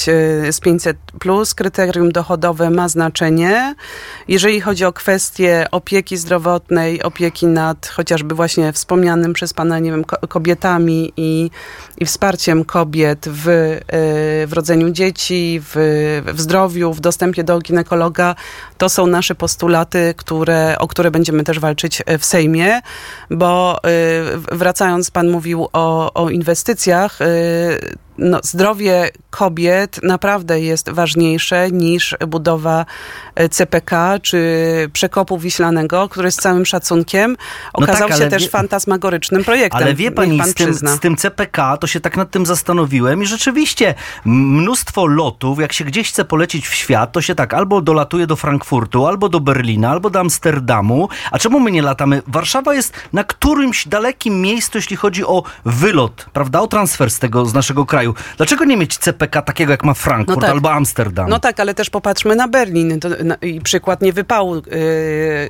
z 0.50 0.62
500+. 0.62 0.94
Plus. 1.20 1.54
Kryterium 1.54 2.12
dochodowe 2.12 2.70
ma 2.70 2.90
znaczenie. 2.90 3.59
Jeżeli 4.28 4.62
chodzi 4.62 4.86
o 4.86 4.94
kwestie 4.94 5.66
opieki 5.72 6.18
zdrowotnej, 6.18 7.04
opieki 7.04 7.48
nad 7.48 7.88
chociażby 7.88 8.36
właśnie 8.36 8.74
wspomnianym 8.74 9.34
przez 9.34 9.54
Pana, 9.54 9.80
nie 9.80 9.92
wiem, 9.92 10.04
kobietami 10.06 11.14
i, 11.18 11.52
i 11.98 12.06
wsparciem 12.06 12.66
kobiet 12.66 13.26
w, 13.30 13.48
e, 13.48 13.82
w 14.48 14.54
rodzeniu 14.54 14.90
dzieci, 14.90 15.62
w, 15.64 15.76
w 16.34 16.42
zdrowiu, 16.42 16.94
w 16.94 17.00
dostępie 17.00 17.44
do 17.44 17.60
ginekologa, 17.60 18.36
to 18.78 18.90
są 18.90 19.08
nasze 19.08 19.36
postulaty, 19.36 20.14
które, 20.18 20.76
o 20.80 20.88
które 20.88 21.12
będziemy 21.12 21.44
też 21.44 21.60
walczyć 21.60 22.04
e, 22.06 22.18
w 22.18 22.26
Sejmie, 22.26 22.82
bo 23.30 23.80
e, 23.84 23.88
wracając, 24.52 25.12
Pan 25.12 25.30
mówił 25.30 25.68
o, 25.74 26.14
o 26.14 26.30
inwestycjach, 26.30 27.20
no, 28.20 28.40
zdrowie 28.44 29.10
kobiet 29.30 30.00
naprawdę 30.04 30.62
jest 30.62 30.90
ważniejsze 30.90 31.72
niż 31.72 32.16
budowa 32.28 32.86
e, 33.36 33.50
CPK 33.50 34.20
czy 34.22 34.40
przekopu 34.94 35.38
wiślanego, 35.38 36.10
który 36.10 36.32
z 36.32 36.36
całym 36.36 36.66
szacunkiem 36.66 37.38
okazał 37.74 38.10
no 38.10 38.16
tak, 38.16 38.24
się 38.24 38.30
też 38.30 38.44
wie, 38.44 38.50
fantasmagorycznym 38.50 39.44
projektem. 39.44 39.84
Ale 39.84 39.94
wie 39.94 40.12
pani, 40.12 40.38
pan 40.38 40.50
z, 40.50 40.54
tym, 40.54 40.74
z, 40.74 41.00
tym, 41.00 41.16
CPK 41.16 41.78
to 41.78 41.88
się 41.88 42.00
tak 42.00 42.18
nad 42.18 42.32
tym 42.32 42.46
zastanowiłem 42.46 43.24
i 43.24 43.26
rzeczywiście 43.26 43.96
mnóstwo 44.26 45.06
lotów, 45.06 45.60
jak 45.60 45.74
się 45.74 45.86
gdzieś 45.86 46.10
chce 46.10 46.26
polecieć 46.26 46.68
w 46.68 46.76
świat, 46.76 47.12
to 47.12 47.22
się 47.22 47.36
tak 47.36 47.54
albo 47.54 47.82
dolatuje 47.82 48.28
do 48.28 48.36
Frankfurtu, 48.36 49.08
albo 49.08 49.30
do 49.30 49.40
Berlina, 49.40 49.90
albo 49.90 50.10
do 50.10 50.20
Amsterdamu. 50.20 51.10
A 51.32 51.40
czemu 51.40 51.60
my 51.60 51.72
nie 51.72 51.82
latamy? 51.82 52.22
Warszawa 52.28 52.74
jest 52.74 52.94
na 53.14 53.24
którymś 53.24 53.88
dalekim 53.88 54.42
miejscu, 54.42 54.78
jeśli 54.78 54.96
chodzi 54.96 55.26
o 55.26 55.44
wylot, 55.66 56.26
prawda, 56.34 56.62
o 56.62 56.68
transfer 56.68 57.12
z 57.12 57.20
tego, 57.20 57.46
z 57.46 57.54
naszego 57.54 57.86
kraju 57.86 58.09
kraju. 58.14 58.36
Dlaczego 58.38 58.66
nie 58.66 58.78
mieć 58.78 58.98
CPK 58.98 59.42
takiego 59.42 59.72
jak 59.72 59.84
ma 59.84 59.94
Frankfurt 59.94 60.38
no 60.38 60.42
tak. 60.42 60.50
albo 60.50 60.72
Amsterdam? 60.72 61.30
No 61.30 61.40
tak, 61.40 61.60
ale 61.60 61.74
też 61.74 61.90
popatrzmy 61.90 62.36
na 62.36 62.48
Berlin 62.48 63.00
to, 63.00 63.10
na, 63.24 63.36
i 63.36 63.62
przykład 63.62 64.02
nie 64.02 64.14
wypału 64.14 64.56
yy, 64.56 64.62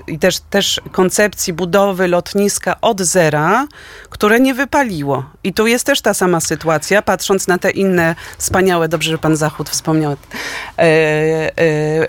i 0.08 0.20
też, 0.20 0.40
też 0.50 0.82
koncepcji 0.92 1.54
budowy 1.54 2.08
lotniska 2.08 2.76
od 2.82 3.02
zera, 3.02 3.68
które 4.10 4.40
nie 4.40 4.54
wypaliło. 4.54 5.24
I 5.44 5.54
tu 5.54 5.68
jest 5.68 5.86
też 5.86 6.02
ta 6.02 6.14
sama 6.14 6.40
sytuacja, 6.40 7.02
patrząc 7.02 7.48
na 7.48 7.58
te 7.58 7.72
inne 7.72 8.16
wspaniałe, 8.38 8.88
dobrze, 8.88 9.12
że 9.12 9.18
pan 9.18 9.36
Zachód 9.36 9.70
wspomniał, 9.70 10.12
yy, 10.12 10.86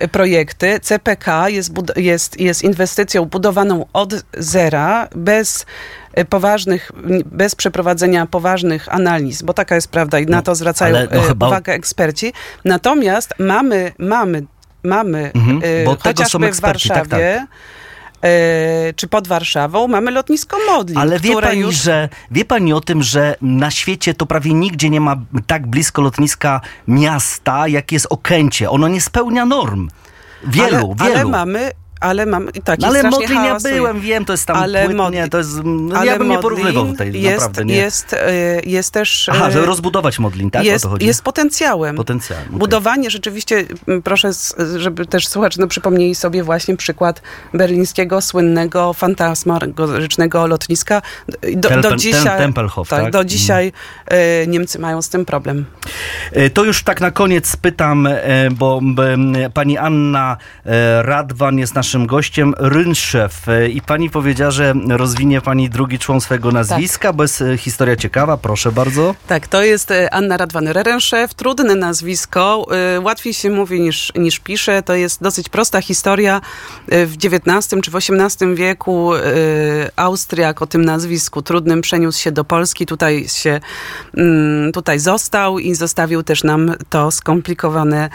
yy, 0.00 0.08
projekty. 0.08 0.80
CPK 0.80 1.48
jest, 1.48 1.72
jest, 1.96 2.40
jest 2.40 2.62
inwestycją 2.62 3.24
budowaną 3.24 3.86
od 3.92 4.14
zera, 4.38 5.08
bez 5.14 5.66
poważnych, 6.28 6.92
bez 7.26 7.54
przeprowadzenia 7.54 8.26
poważnych 8.26 8.94
analiz, 8.94 9.42
bo 9.42 9.54
taka 9.54 9.74
jest 9.74 9.88
prawda 9.88 10.18
i 10.18 10.26
na 10.26 10.36
no, 10.36 10.42
to 10.42 10.54
zwracają 10.54 10.94
no, 10.94 11.18
e, 11.18 11.28
chyba... 11.28 11.46
uwagę 11.46 11.72
eksperci. 11.72 12.32
Natomiast 12.64 13.34
mamy, 13.38 13.92
mamy, 13.98 14.42
mamy 14.82 15.30
mhm, 15.34 15.60
e, 15.64 15.84
bo 15.84 15.96
chociażby 16.00 16.46
eksperci, 16.46 16.88
w 16.88 16.92
Warszawie 16.92 17.34
tak, 17.38 17.48
tak. 18.20 18.96
czy 18.96 19.08
pod 19.08 19.28
Warszawą 19.28 19.88
mamy 19.88 20.10
lotnisko 20.10 20.56
Modlin. 20.66 20.98
Ale 20.98 21.20
wie 21.20 21.40
pani, 21.40 21.60
już... 21.60 21.74
że 21.74 22.08
wie 22.30 22.44
pani 22.44 22.72
o 22.72 22.80
tym, 22.80 23.02
że 23.02 23.36
na 23.42 23.70
świecie 23.70 24.14
to 24.14 24.26
prawie 24.26 24.54
nigdzie 24.54 24.90
nie 24.90 25.00
ma 25.00 25.16
tak 25.46 25.66
blisko 25.66 26.02
lotniska 26.02 26.60
miasta, 26.88 27.68
jak 27.68 27.92
jest 27.92 28.06
Okęcie. 28.10 28.70
Ono 28.70 28.88
nie 28.88 29.00
spełnia 29.00 29.46
norm. 29.46 29.88
Wielu, 30.44 30.96
ale, 30.98 31.08
wielu. 31.08 31.20
Ale 31.20 31.24
mamy 31.24 31.70
ale 32.00 32.26
mam 32.26 32.48
i 32.54 32.62
tak, 32.62 32.80
No, 32.80 32.86
ale 32.86 32.98
strasznie 32.98 33.20
Modlin 33.20 33.44
ja 33.44 33.58
byłem, 33.60 34.00
wiem, 34.00 34.24
to 34.24 34.32
jest 34.32 34.46
tam 34.46 34.56
Ale 34.56 34.84
płynnie, 34.84 35.28
to 35.28 35.38
jest... 35.38 35.50
No, 35.64 35.96
Ale 35.96 36.06
ja 36.06 36.18
bym 36.18 36.28
nie 36.28 36.38
porównywał 36.38 36.86
tutaj, 36.86 37.12
jest, 37.12 37.36
naprawdę 37.36 37.64
nie. 37.64 37.74
Jest, 37.74 38.12
e, 38.12 38.60
jest 38.64 38.90
też... 38.90 39.28
Aha, 39.32 39.48
e, 39.48 39.52
żeby 39.52 39.66
rozbudować 39.66 40.18
Modlin, 40.18 40.50
tak? 40.50 40.64
jest, 40.64 40.86
jest 41.00 41.22
potencjałem. 41.22 41.96
Potencjalnie. 41.96 42.46
okej. 42.46 42.58
Budowanie 42.58 43.10
rzeczywiście, 43.10 43.64
proszę, 44.04 44.30
żeby 44.76 45.06
też 45.06 45.28
słuchacze 45.28 45.60
no, 45.60 45.66
przypomnieli 45.66 46.14
sobie 46.14 46.42
właśnie 46.42 46.76
przykład 46.76 47.22
berlińskiego 47.54 48.20
słynnego 48.20 48.92
fantasmarycznego 48.92 50.46
lotniska. 50.46 51.02
Do, 51.56 51.70
do 51.70 51.90
Tem- 51.90 51.98
dzisiaj, 51.98 52.38
Tempelhof, 52.38 52.88
tak? 52.88 53.12
do 53.12 53.24
dzisiaj 53.24 53.72
e, 54.06 54.46
Niemcy 54.46 54.78
mają 54.78 55.02
z 55.02 55.08
tym 55.08 55.24
problem. 55.24 55.64
To 56.54 56.64
już 56.64 56.82
tak 56.82 57.00
na 57.00 57.10
koniec 57.10 57.56
pytam, 57.56 58.08
bo 58.50 58.80
pani 59.54 59.78
Anna 59.78 60.36
Radwan 61.02 61.58
jest 61.58 61.74
naszym 61.90 62.06
gościem, 62.06 62.54
Rynszew. 62.58 63.48
E, 63.48 63.68
I 63.68 63.80
pani 63.80 64.10
powiedziała, 64.10 64.50
że 64.50 64.74
rozwinie 64.88 65.40
pani 65.40 65.70
drugi 65.70 65.98
człon 65.98 66.20
swojego 66.20 66.52
nazwiska, 66.52 67.12
bo 67.12 67.24
jest 67.24 67.42
e, 67.42 67.58
historia 67.58 67.96
ciekawa, 67.96 68.36
proszę 68.36 68.72
bardzo. 68.72 69.14
Tak, 69.26 69.48
to 69.48 69.62
jest 69.62 69.90
e, 69.90 70.14
Anna 70.14 70.36
Radwan-Rerenszew, 70.38 71.34
trudne 71.34 71.74
nazwisko, 71.74 72.66
łatwiej 73.02 73.34
się 73.34 73.50
mówi 73.50 73.80
niż, 73.80 74.12
niż 74.14 74.38
pisze. 74.38 74.82
To 74.82 74.94
jest 74.94 75.22
dosyć 75.22 75.48
prosta 75.48 75.82
historia. 75.82 76.40
W 76.88 77.14
XIX 77.24 77.82
czy 77.82 77.90
w 77.90 77.96
XVIII 77.96 78.54
wieku 78.54 79.10
Austriak 79.96 80.62
o 80.62 80.66
tym 80.66 80.84
nazwisku 80.84 81.42
trudnym 81.42 81.80
przeniósł 81.80 82.20
się 82.20 82.32
do 82.32 82.44
Polski, 82.44 82.86
tutaj 82.86 83.28
się 83.28 83.60
mm, 84.16 84.72
tutaj 84.72 84.98
został 84.98 85.58
i 85.58 85.74
zostawił 85.74 86.22
też 86.22 86.44
nam 86.44 86.74
to 86.90 87.10
skomplikowane 87.10 88.10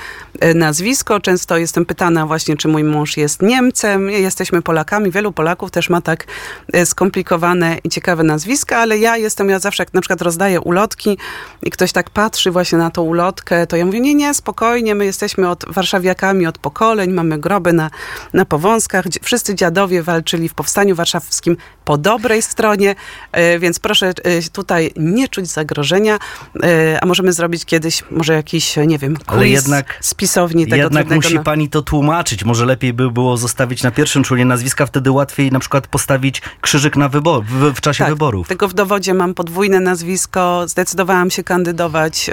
nazwisko. 0.55 1.19
Często 1.19 1.57
jestem 1.57 1.85
pytana 1.85 2.27
właśnie, 2.27 2.57
czy 2.57 2.67
mój 2.67 2.83
mąż 2.83 3.17
jest 3.17 3.41
Niemcem. 3.41 3.64
Jesteśmy 4.07 4.61
Polakami. 4.61 5.11
Wielu 5.11 5.31
Polaków 5.31 5.71
też 5.71 5.89
ma 5.89 6.01
tak 6.01 6.27
e, 6.73 6.85
skomplikowane 6.85 7.77
i 7.83 7.89
ciekawe 7.89 8.23
nazwiska, 8.23 8.77
ale 8.77 8.97
ja 8.97 9.17
jestem, 9.17 9.49
ja 9.49 9.59
zawsze 9.59 9.83
jak 9.83 9.93
na 9.93 10.01
przykład 10.01 10.21
rozdaję 10.21 10.61
ulotki 10.61 11.17
i 11.63 11.71
ktoś 11.71 11.91
tak 11.91 12.09
patrzy 12.09 12.51
właśnie 12.51 12.77
na 12.77 12.91
tą 12.91 13.01
ulotkę, 13.01 13.67
to 13.67 13.77
ja 13.77 13.85
mówię, 13.85 13.99
nie, 13.99 14.15
nie, 14.15 14.33
spokojnie, 14.33 14.95
my 14.95 15.05
jesteśmy 15.05 15.49
od 15.49 15.65
warszawiakami 15.67 16.47
od 16.47 16.57
pokoleń, 16.57 17.11
mamy 17.11 17.37
groby 17.37 17.73
na, 17.73 17.89
na 18.33 18.45
Powązkach. 18.45 19.05
Wszyscy 19.21 19.55
dziadowie 19.55 20.03
walczyli 20.03 20.49
w 20.49 20.53
Powstaniu 20.53 20.95
Warszawskim 20.95 21.57
po 21.85 21.97
dobrej 21.97 22.41
stronie, 22.41 22.95
e, 23.31 23.59
więc 23.59 23.79
proszę 23.79 24.07
e, 24.23 24.41
tutaj 24.53 24.91
nie 24.95 25.27
czuć 25.27 25.47
zagrożenia, 25.47 26.19
e, 26.63 26.99
a 27.01 27.05
możemy 27.05 27.33
zrobić 27.33 27.65
kiedyś 27.65 28.03
może 28.11 28.33
jakiś, 28.33 28.75
nie 28.87 28.97
wiem, 28.97 29.17
Ale 29.27 29.47
jednak- 29.49 29.97
z 30.01 30.13
pisowni 30.13 30.67
tego 30.67 30.83
Jednak 30.83 31.09
musi 31.09 31.35
na- 31.35 31.43
pani 31.43 31.69
to 31.69 31.81
tłumaczyć. 31.81 32.43
Może 32.43 32.65
lepiej 32.65 32.93
by 32.93 33.11
było 33.11 33.37
zostawić 33.37 33.83
na 33.83 33.91
pierwszym 33.91 34.23
członie 34.23 34.45
nazwiska, 34.45 34.85
wtedy 34.85 35.11
łatwiej 35.11 35.51
na 35.51 35.59
przykład 35.59 35.87
postawić 35.87 36.41
krzyżyk 36.61 36.95
na 36.95 37.09
wybor, 37.09 37.43
w, 37.43 37.73
w 37.75 37.81
czasie 37.81 38.03
Tak, 38.03 38.13
wyborów. 38.13 38.47
Tylko 38.47 38.67
w 38.67 38.73
dowodzie 38.73 39.13
mam 39.13 39.33
podwójne 39.33 39.79
nazwisko. 39.79 40.63
Zdecydowałam 40.67 41.29
się 41.31 41.43
kandydować 41.43 42.29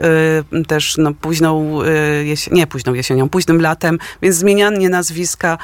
y, 0.60 0.64
też 0.64 0.94
no, 0.98 1.12
późną, 1.14 1.82
y, 1.82 2.34
nie 2.52 2.66
późną 2.66 2.94
jesienią, 2.94 3.28
późnym 3.28 3.60
latem, 3.60 3.98
więc 4.22 4.36
zmienianie 4.36 4.88
nazwiska 4.88 5.58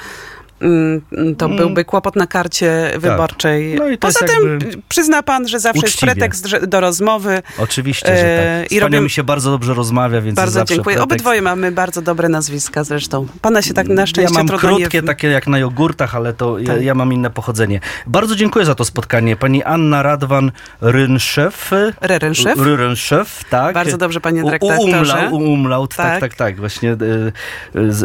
to 1.38 1.48
byłby 1.48 1.84
kłopot 1.84 2.16
na 2.16 2.26
karcie 2.26 2.92
wyborczej. 2.98 3.74
No 3.78 3.88
i 3.88 3.98
Poza 3.98 4.20
jest 4.26 4.34
tym 4.36 4.58
przyzna 4.88 5.22
pan, 5.22 5.48
że 5.48 5.60
zawsze 5.60 5.80
jest 5.82 5.94
uczciwie. 5.94 6.12
pretekst 6.12 6.46
że- 6.46 6.66
do 6.66 6.80
rozmowy. 6.80 7.42
Oczywiście, 7.58 8.06
że 8.16 8.42
e, 8.56 8.62
tak. 8.62 8.72
i 8.72 8.76
Z 8.76 8.80
panią 8.80 8.86
robię- 8.98 9.00
mi 9.04 9.10
się 9.10 9.24
bardzo 9.24 9.50
dobrze 9.50 9.74
rozmawia, 9.74 10.20
więc 10.20 10.36
Bardzo 10.36 10.64
dziękuję. 10.64 10.84
pretekst. 10.96 11.04
Obydwoje 11.12 11.42
mamy 11.42 11.72
bardzo 11.72 12.02
dobre 12.02 12.28
nazwiska 12.28 12.84
zresztą. 12.84 13.26
Pana 13.42 13.62
się 13.62 13.74
tak 13.74 13.88
na 13.88 14.02
Ja 14.02 14.06
szczęście 14.06 14.34
mam 14.34 14.46
trudno 14.48 14.68
krótkie, 14.68 14.98
nie... 15.00 15.06
takie 15.06 15.28
jak 15.28 15.46
na 15.46 15.58
jogurtach, 15.58 16.14
ale 16.16 16.32
to 16.34 16.58
ja, 16.58 16.66
Tak. 16.66 16.82
ja 16.82 16.94
mam 16.94 17.12
inne 17.12 17.30
pochodzenie. 17.30 17.80
Bardzo 18.06 18.36
dziękuję 18.36 18.64
za 18.64 18.74
to 18.74 18.84
spotkanie. 18.84 19.36
Pani 19.36 19.62
Anna 19.64 20.02
Radwan 20.02 20.52
Rynszew. 20.80 21.70
Rerenszew? 22.00 22.58
Ryrenszew, 22.58 23.44
tak. 23.50 23.74
Bardzo 23.74 23.96
dobrze, 23.98 24.20
panie 24.20 24.42
dyrektorze. 24.44 24.76
Umlaut, 24.80 25.32
umlaut 25.32 25.94
tak, 25.96 26.06
Tak. 26.06 26.20
tak, 26.20 26.34
tak. 26.34 26.56
Właśnie 26.56 26.92
y, 26.92 26.96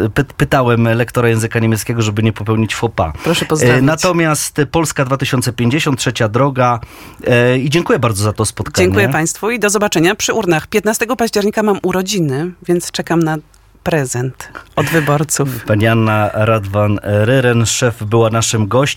y, 0.04 0.10
py, 0.14 0.24
pytałem 0.36 0.84
lektora 0.84 1.28
języka 1.28 1.58
niemieckiego, 1.58 2.02
żeby 2.02 2.22
nie 2.22 2.32
popełnić 2.44 2.74
faux 2.74 2.94
pas. 2.94 3.12
Proszę. 3.24 3.46
E, 3.60 3.82
Natomiast 3.82 4.60
Polska 4.70 5.04
2050, 5.04 5.98
trzecia 5.98 6.28
droga. 6.28 6.80
E, 7.26 7.58
I 7.58 7.70
dziękuję 7.70 7.98
bardzo 7.98 8.24
za 8.24 8.32
to 8.32 8.44
spotkanie. 8.44 8.86
Dziękuję 8.86 9.08
Państwu 9.08 9.50
i 9.50 9.58
do 9.58 9.70
zobaczenia 9.70 10.14
przy 10.14 10.32
urnach. 10.32 10.66
15 10.66 11.06
października 11.16 11.62
mam 11.62 11.78
urodziny, 11.82 12.52
więc 12.66 12.90
czekam 12.90 13.22
na 13.22 13.36
prezent 13.82 14.48
od 14.76 14.86
wyborców. 14.86 15.64
Pani 15.66 15.86
Anna 15.86 16.30
Radwan 16.34 16.98
Ryren, 17.02 17.66
szef 17.66 18.02
była 18.04 18.30
naszym 18.30 18.68
gościem. 18.68 18.94